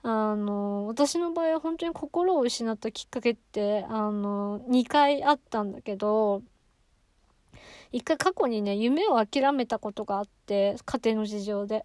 [0.02, 6.42] あの、私の場合は本当に心を失ったきっかけって、あの、2回あったんだけど、
[7.92, 11.84] 一回過去にね、夢を諦めたことがあって、家庭の事情で。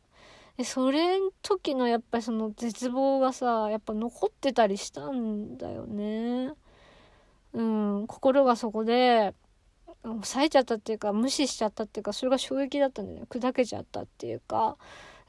[0.57, 6.53] で、それん時のやっぱりその絶望がさ、やっぱ残ってたりしたんだよね。
[7.53, 9.33] うん、心がそこで、
[10.03, 13.25] 抑えちゃったっていうか、無視しちゃったっていうか、それが衝撃だったんだよね。
[13.29, 14.77] 砕けちゃったっていうか。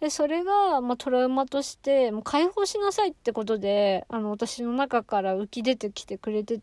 [0.00, 6.60] で、それが、まあ、トラウマとして、もう解放しなさいってことで、あの、私の中から浮き出てきてくれて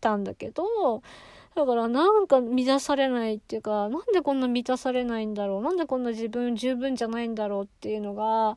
[0.00, 1.02] たんだけど、
[1.54, 8.56] だからなんか満たされないっていうか、なんでこんな満たされないんだろうなんでこんな自分十分じゃないんだろうっていうのが、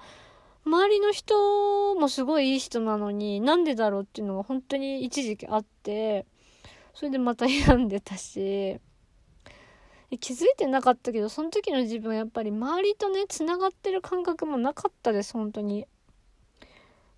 [0.65, 6.25] 周りの人もすごいいい人なのに、なんでだろうっていうのが本当に一時期あって、
[6.93, 8.79] それでまた病んでたし、
[10.15, 15.85] 気づいてなかったけど、その時の自分はやっぱり周りとね、繋がってる感覚もなかったです、本当に。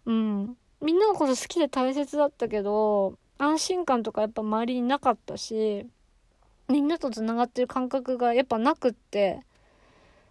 [0.06, 0.58] うん。
[0.82, 5.86] みんなのこと好きで大切だったけど、安心感とかやっぱ周りになかったし、
[6.68, 9.44] みんなと繋がってる感覚がやっぱなくって、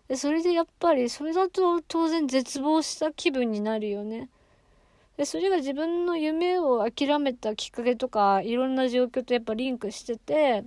[0.09, 4.31] でそれでやっぱりそれだと当然絶望した気分になるよね。
[5.17, 10.65] でそれが自分の夢を諦めたきっかけとかいろんな状況とやっぱリンクしてて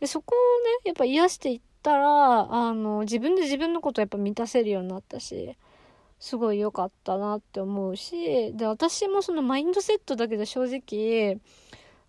[0.00, 5.56] で、そこをね、やっぱ癒していったら、あの、自分で自分のことやっぱ満たせるようになったし、
[6.18, 11.38] すごい良かったなって思うし、で、私もそのマインドセットだけで正直、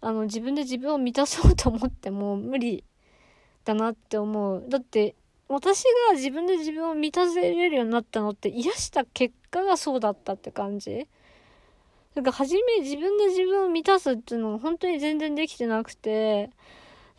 [0.02, 2.84] あの、自分で自分を満たそうと思っても無理
[3.66, 4.66] だなって思う。
[4.68, 5.16] だって、
[5.48, 11.08] 私が自分で自分を満たせれるようになったのって癒した結果がそうだったって感じ
[12.16, 16.50] だか初め自分で自分を満たすっていうのが本当に全然できてなくて、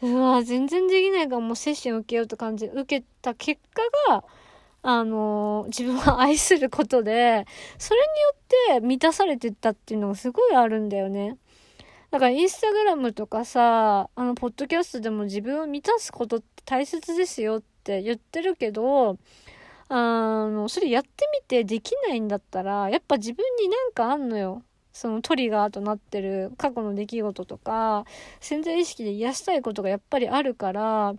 [0.03, 3.83] うわ全然できないからもうセッション受けようって感じで受けた結果
[4.13, 4.25] が、
[4.83, 7.47] あのー、自分を愛することで、
[7.79, 11.39] それによって満たされてったっていうのがすごいあるんだよね。
[12.11, 19.19] だからインスタグラムとかさ、あの、ポッドキャストでも自分を満たすことって大切ですよって言ってるけど、
[19.89, 19.95] あ
[20.49, 24.63] の、それやってみてできないんだったら、やっぱ自分になんかあんのよ。
[24.93, 28.05] そのトリガーとなってる過去の出来事とか、
[28.41, 31.15] 潜在意識で癒したいことがやっぱりあるから、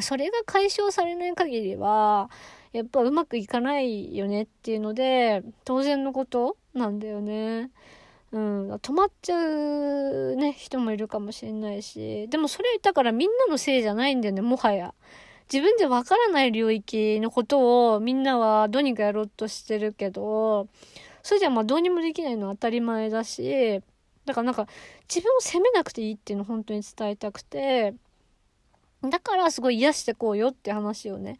[0.00, 2.30] それが解消されない限りは、
[2.72, 7.70] やっぱうまくいかないよねっていうので、当然のことなんだよね。
[8.32, 14.92] うん、止まっちゃうね、人もいるかもしれないし、でもそれだからみんなのせいじゃないんだよね、もはや。
[15.52, 20.66] 自分でわからない領域のことをみんなはどうにかやろうとしてるけど、
[21.24, 23.80] それじゃまあどうにもできないのは当たり前だし、
[24.26, 24.68] だからなんか
[25.08, 27.94] 自分を責めなくていいっていうのを本当に伝えたくて、
[29.02, 31.38] だからすごい癒してこうよって話をね、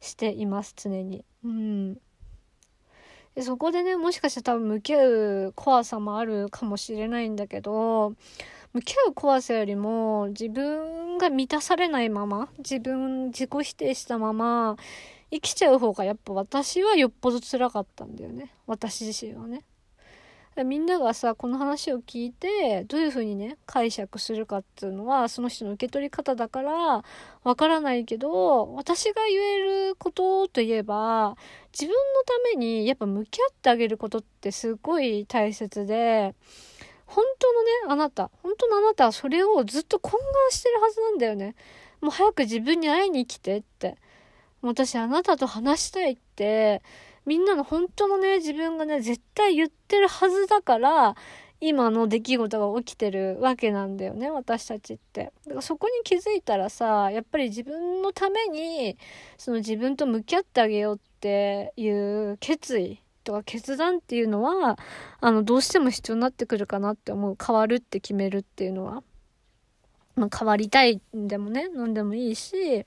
[0.00, 1.22] しています、常に。
[1.44, 1.94] うん。
[3.34, 5.06] でそこでね、もしかしたら多分向き合
[5.48, 8.14] う怖さもあるかもしれないんだけど、
[8.72, 14.78] 向き合う怖さよりも自分が満たされないまま、自分自己否定したまま
[15.30, 18.52] 生きちゃう方がやっぱ私はよっぽど辛かったんだよね。
[18.66, 19.64] 私自身はね。
[20.64, 27.04] みんながさ、この話を聞いて、どういう風にね、解釈するかっていうのは、その人の受け取り方だから、
[27.44, 29.58] わからないけど、私が言え
[29.90, 31.36] ることといえば、
[31.78, 36.34] 自分のためにやっぱ向き合ってあげることってすごい大切で、
[37.04, 40.20] 本当のね、あなた、本当のあなたはそれをずっと懇願
[40.50, 41.54] してるはずなんだよね。
[42.00, 43.98] もう早く自分に会いに来てって。
[44.66, 46.82] 私あなたと話したいって、
[47.24, 51.16] みんなの本当のね、自分がね、絶対言ってるはずだから、
[51.60, 55.32] 今の出来事が起きてるわけなんだよね、私たちって。
[55.46, 58.98] だからそこに気づいたらさ、やっぱり自分のために、
[59.38, 64.78] その自分と向き合ってあげようっていう決意とか決断っていうのは、
[65.20, 67.36] あの、どうしても必要になってくるかなって思う。
[67.44, 69.02] 変わるって決めるっていうのは。
[70.14, 72.86] まあ、変わりたいんでもね、何でもいいし、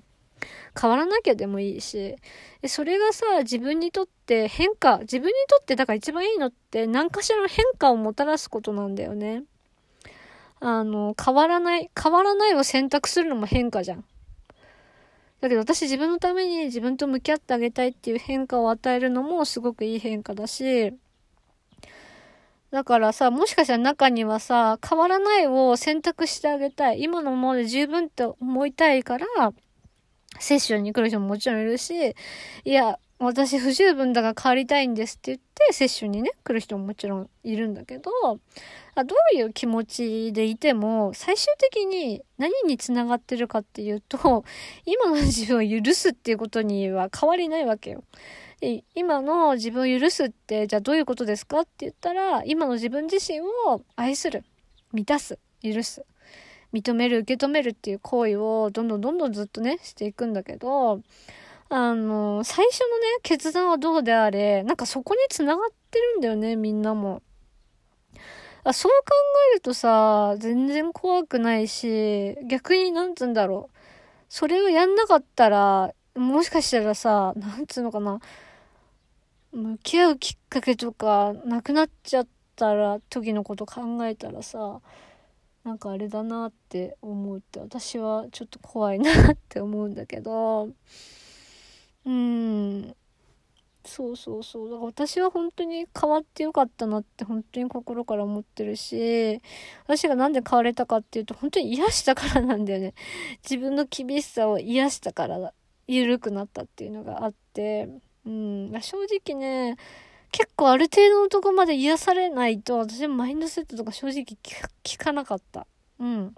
[0.79, 2.15] 変わらなきゃでもいいし、
[2.67, 9.43] それがさ、自分にとって変化、自分にとってだから一番いいのって何かしらの変化をもたらすことなんだよね。
[10.59, 14.05] あの、変わらない、変わらないを選択するのも変化じゃん。
[15.41, 20.93] だけど私自分のために自分と向き合ってあげたいっていう変化を与えるのもすごくいい変化だし、
[22.71, 27.01] だからさ、もしかしたら中にはさ、変わらないを選択してあげたい。
[27.01, 29.25] 今のままで十分って思いたいから、
[30.37, 32.15] セッションに来る人ももちろんいるし、
[32.65, 38.39] いや、私不十分だから変わりたいんですって言って、セッションにね、来る人ももちろんいるんだけど、ど
[39.33, 44.45] ういう気持ちでいても、最終的に何に繋がってるかっていうと、
[44.85, 48.03] 今の自分を許すっていうことには変わりないわけよ。
[48.95, 54.45] 今の自分を許すって、じゃあどういうことですかって言ったら、今の自分自身を愛する、
[54.93, 56.05] 満たす、許す。
[56.73, 61.01] 認める、受け止めるっていう行為をどんどんどんどんずっとね、していくんだけど、
[61.69, 67.21] あの、最初のね、決断はどうであれ、なんかそこに繋がってるんだよね、みんなも。
[68.63, 69.15] あそう考
[69.53, 73.77] えるとさ、全然怖くないし、逆になんつうんだろう。
[74.29, 78.19] それをやんなかったら、もしかしたらさ、なんつうのかな。
[79.51, 84.81] 向き合うきっかけとか、なくなっちゃったら、時のこと考えたらさ、
[85.69, 90.69] なんかあれだなって思うって私はちょっと怖いなって思うんだけど
[92.05, 92.95] うん
[93.85, 94.69] そうそうそう。
[94.69, 99.41] だから私は本当に変わってよかったなって本当に心から思ってるし
[99.83, 102.95] 私がなんで変われたかっていうと本当に癒したからなんだよね。
[103.43, 105.53] 自分の厳しさを癒したから
[105.85, 107.89] 緩くなったっていうのがあって
[108.25, 109.77] うん正直ね
[110.31, 114.25] 結構ある程度のとこまで癒されないと、私もマインドセットとか正直
[114.83, 115.65] 聞かなかった。
[115.99, 116.35] うん。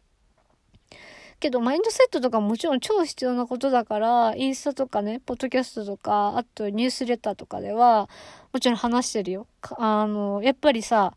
[1.39, 8.09] けど、マインドセットとかもちろん超必要なことだから、インスタとかね、ポッドキャストとか、あとニュースレターとかでは、
[8.53, 9.47] もちろん話してるよ。
[9.77, 11.13] あの、やっぱりさ、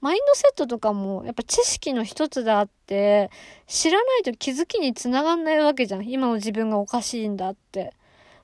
[0.00, 3.30] マインドセットとかも、やっぱ知識の一つであって、
[3.66, 6.08] 知らないと気づきにつながんないわけじゃん。
[6.08, 7.94] 今の自分がおかしいんだって。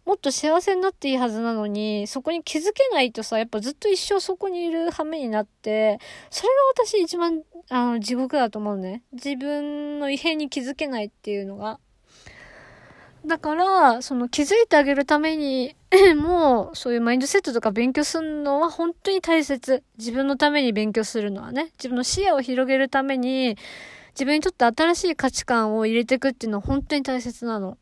[0.04, 5.98] もっと幸せになっていいはずなのに、そこに気づけないとさ、やっぱずっと一生そこにいる羽目になって、
[6.30, 9.02] それが私一番、あの、地獄だと思うね。
[9.12, 11.80] 自分の異変に気づけないっていうのが。
[13.24, 15.74] だから、その気づいてあげるために
[16.16, 19.82] も、そういうマインドセットとか勉強するのは本当に大切。
[19.96, 21.70] 自分のために勉強するのはね。
[21.78, 23.56] 自分の視野を広げるために、
[24.10, 27.78] 自分にとって新しい価値観を入れていくっていうのは本当に大切なの。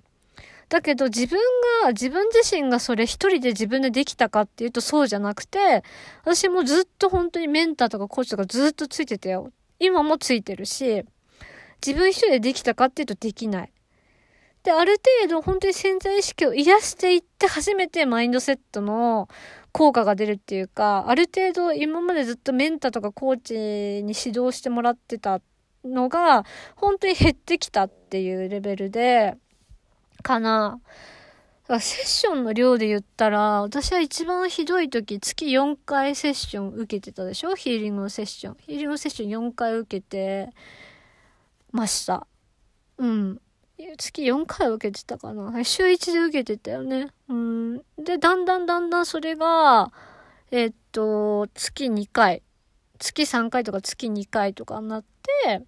[0.72, 1.38] だけど自分
[1.82, 5.84] が、自分自身がそれ一人で自分でできたかっていうとそうじゃなくて、
[6.24, 9.52] 私もずっと本当にメンターとかコーチとかずっとついてたよ。
[9.78, 11.04] 今もついてるし、
[11.86, 13.72] 自分一人でできたかっていうとできない。
[14.62, 19.28] で、ある程度本当に潜在意識を癒していって初めてマインドセットの
[19.72, 25.42] 効果が出るっていうか、ある程度今までずっとメンターとかコーチに指導してもらってた
[25.84, 26.46] のが、
[26.76, 29.36] 本当に減ってきたっていうレベルで、
[30.22, 30.80] かな。
[31.68, 37.54] セッションの量で言ったら、私は一番ひどい時、月4回セッション受けてたでしょ？
[37.54, 38.56] ヒーリングのセッション。
[38.60, 40.50] ヒーリングのセッション4回受けて
[41.70, 42.26] ました。
[42.98, 43.40] うん。
[43.96, 45.64] 月4回受けてたかな。
[45.64, 47.08] 週1で受けてたよね。
[47.28, 47.78] うん。
[47.98, 49.92] で、だんだんだんだんそれが、
[50.50, 52.42] えっと、月2回。
[52.98, 55.04] 月3回とか月2回とかになっ
[55.44, 55.62] て、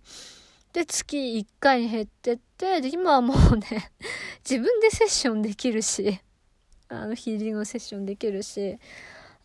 [0.74, 3.92] で、月1回に減ってって、で、今はもうね
[4.44, 6.20] 自分でセッションできるし、
[6.88, 8.76] あの、ヒーリングのセッションできるし、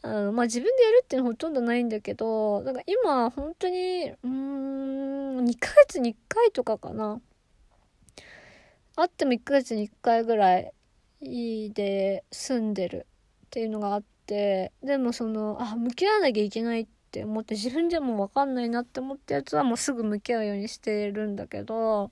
[0.02, 7.22] あの、まあ、自分でやるっていうのはほとんどないんだけど、だか今、本当に、うーん、2ヶ月に1回とかかな。
[8.96, 10.74] あっても1ヶ月に1回ぐらい、
[11.22, 13.06] で住んでる
[13.46, 22.12] っていうのがあって、でもその、あ、向き合わなきゃいけないってって思って自分じゃもうわかんないなって思ったやつはもうすぐ向き合うようにしてるんだけど、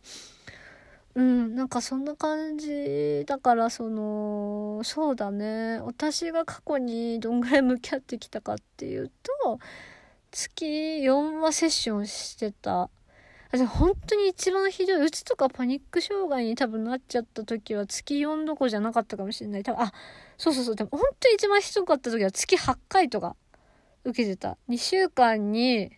[1.13, 9.11] うん、なんかそんな感じだからそのそうだね私が過去にどんぐらい向き合ってきたかっていう
[9.43, 9.59] と
[10.31, 12.89] 月4話セッションしてた
[13.67, 19.63] 本当に一番ひどい、うつとかパニック障害に多分なっちゃった時は月4どこじゃなかったかもしれない。
[19.63, 19.93] 多分、あ、
[20.37, 20.75] そうそうそう。
[20.75, 23.37] でも本当に一番ひどかった時は月8回とか。
[24.07, 24.57] 受けてた。
[24.69, 25.91] 2週間に、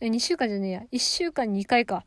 [0.00, 0.82] え、2週間じゃねえや。
[0.92, 2.04] 1週間に2回か。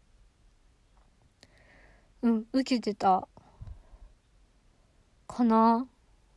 [2.22, 3.28] うん、受けてた。
[5.28, 5.88] かな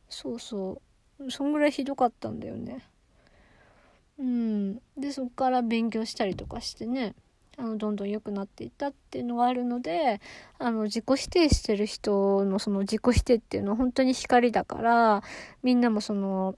[0.09, 0.81] そうそ
[1.19, 1.29] う。
[1.29, 2.83] そんぐらいひどかったんだよね。
[4.17, 4.75] うん。
[4.97, 7.13] で、そっから勉強したりとかしてね。
[7.57, 10.21] あのどんどん良くなっていったっていうのがあるので
[10.59, 15.23] あの自己否定してる人のその自己否定っていうのは本当に光だから
[15.61, 16.55] みんなもその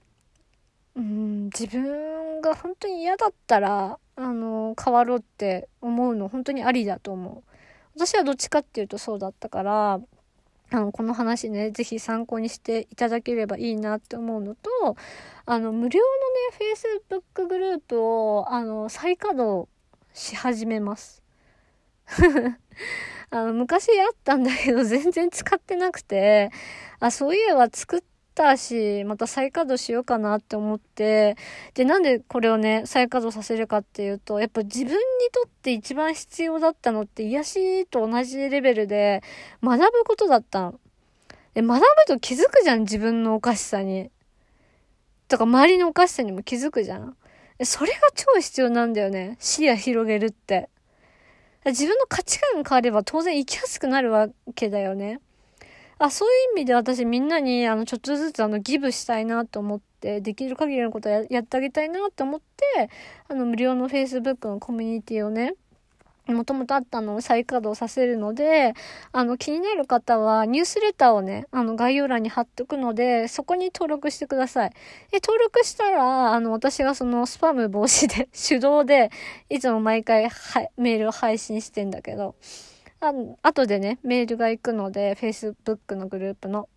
[0.94, 7.50] うん自分が本当に嫌だったらあの変わろうって思うの本当にありだと思う。
[7.94, 10.00] 私はどっちかっていうとそうだったから
[10.70, 14.96] あのこの話ね是非参考にしていただければいいなって思うのと
[15.44, 16.74] あの無料のね
[17.34, 19.68] Facebook グループをあの再稼働
[20.14, 21.22] し始めます。
[23.30, 26.50] あの昔あったんだけど全然使ってなくて
[27.00, 31.36] あそういえば作っったし、また再稼働しようかなって思って、
[31.74, 34.96] で、なんでこれをね、再稼働させるかっていうと、やっぱ自分に
[35.32, 39.22] とって一番必要だったのって癒しと同じレベルで
[39.62, 40.80] 学ぶことだったの。
[41.54, 44.10] で、学ぶと気づくじゃん、自分のおかしさに。
[45.28, 47.16] とか、周りのおかしさにも気づくじゃん。
[47.64, 49.36] それが超必要なんだよね。
[49.38, 50.68] 視野広げるって。
[51.64, 55.20] 自分の価値観が変われば当然生きやすくなるわけだよね。
[56.04, 62.90] あ、そういう意味で私みんなに、あの、ちょっとずつあの、ギブしたいなと思って、できる限りのことややってあげたいなと思って、
[63.28, 65.54] あの、無料の Facebook のコミュニティをね、
[66.26, 68.74] もともとあったのを再稼働させるので、
[69.12, 74.70] あの、気になる方はニュースレターをね、あの、概要欄に貼っとくので、そこに登録してください。
[75.12, 79.12] で、登録したら、あの、私がそのスパム防止で、手動で、
[79.48, 82.34] いつも毎回はメールを配信してんだけど、
[83.04, 86.68] あ後でね、メールが行くので、Facebook のグループの。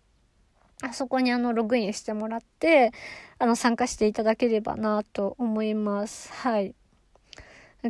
[0.82, 2.90] あそこにあの、ログインしてもらって、
[3.38, 6.32] あの、参加していただければなと思います。
[6.32, 6.74] はい。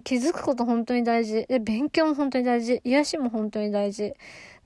[0.05, 1.47] 気づくこと本当に大事。
[1.47, 2.83] で、勉強も本当に大事。
[2.85, 4.13] 癒しも本当に大事。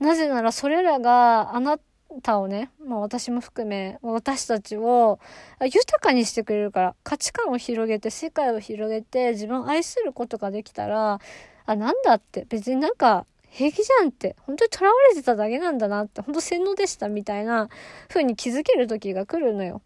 [0.01, 1.79] なぜならそれらがあな
[2.21, 5.19] たをね、まあ私も含め、私たちを
[5.61, 11.21] 豊かにしてくれるから、価値観を広げて、世界を広げて、自分を愛することができたら、
[11.65, 17.67] あ、なんだって、別になんか平気じゃんって、本当に囚われてただけなんだなって、本当洗脳でしたみたいな
[18.07, 19.81] 風に気づける時が来るのよ。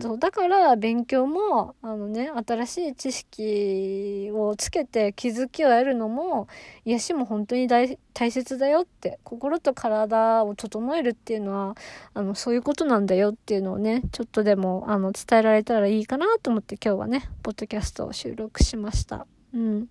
[0.00, 6.48] そう、だから勉強も、あのね、新しい知識をつけて気づきを得るのも、
[6.86, 7.98] 癒しも本当に大
[8.30, 11.76] 切だよって、心と体を整えるっていうのは、
[12.14, 19.26] あの、そういうことなんだよっていうのをね、ちょっとでも、あの、伝えられたらいいかなと思って今日はね、ポッドキャストを収録しました。
[19.52, 19.88] うん。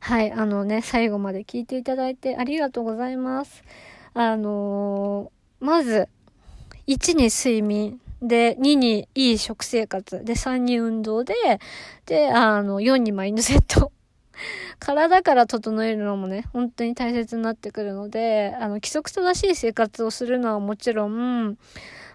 [0.00, 3.64] はい、あのね、最後まで聞いていただいてありがとうございます。
[4.14, 6.08] あのー、まず、
[6.86, 8.00] 1に睡眠。
[8.22, 10.24] で、2にいい食生活。
[10.24, 11.34] で、3に運動で、
[12.06, 13.92] で、あの、4にマインドセット。
[14.78, 21.58] 体から整えるのもね、本当に大切になってくるので、あの、規則正しい生活をするのはもちろん、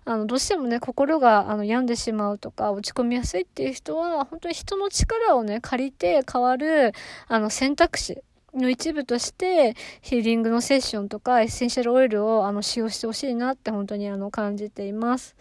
[0.06, 6.94] あの、どうしてもね、心が、あの、病んでしまうとか、落ち込みやすいっていう人は、本当に人の力をね、借りて変わる、
[7.28, 8.24] あの、選択肢。
[8.54, 15.36] の一部として、ヒーリングのセッションとか、エッセンシャルオイルを、あの、使用してほしいなって本当に、あの、感じています。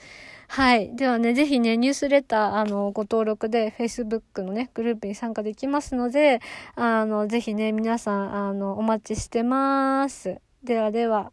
[0.47, 0.95] はい。
[0.95, 6.41] ではね、ぜひね、ニュースレター、あの、ご登録で、Facebook のね、グループに参加できますので、
[6.77, 10.41] あの、ぜひね、皆さん、あの、お待ちしてます。
[10.63, 11.33] ではでは。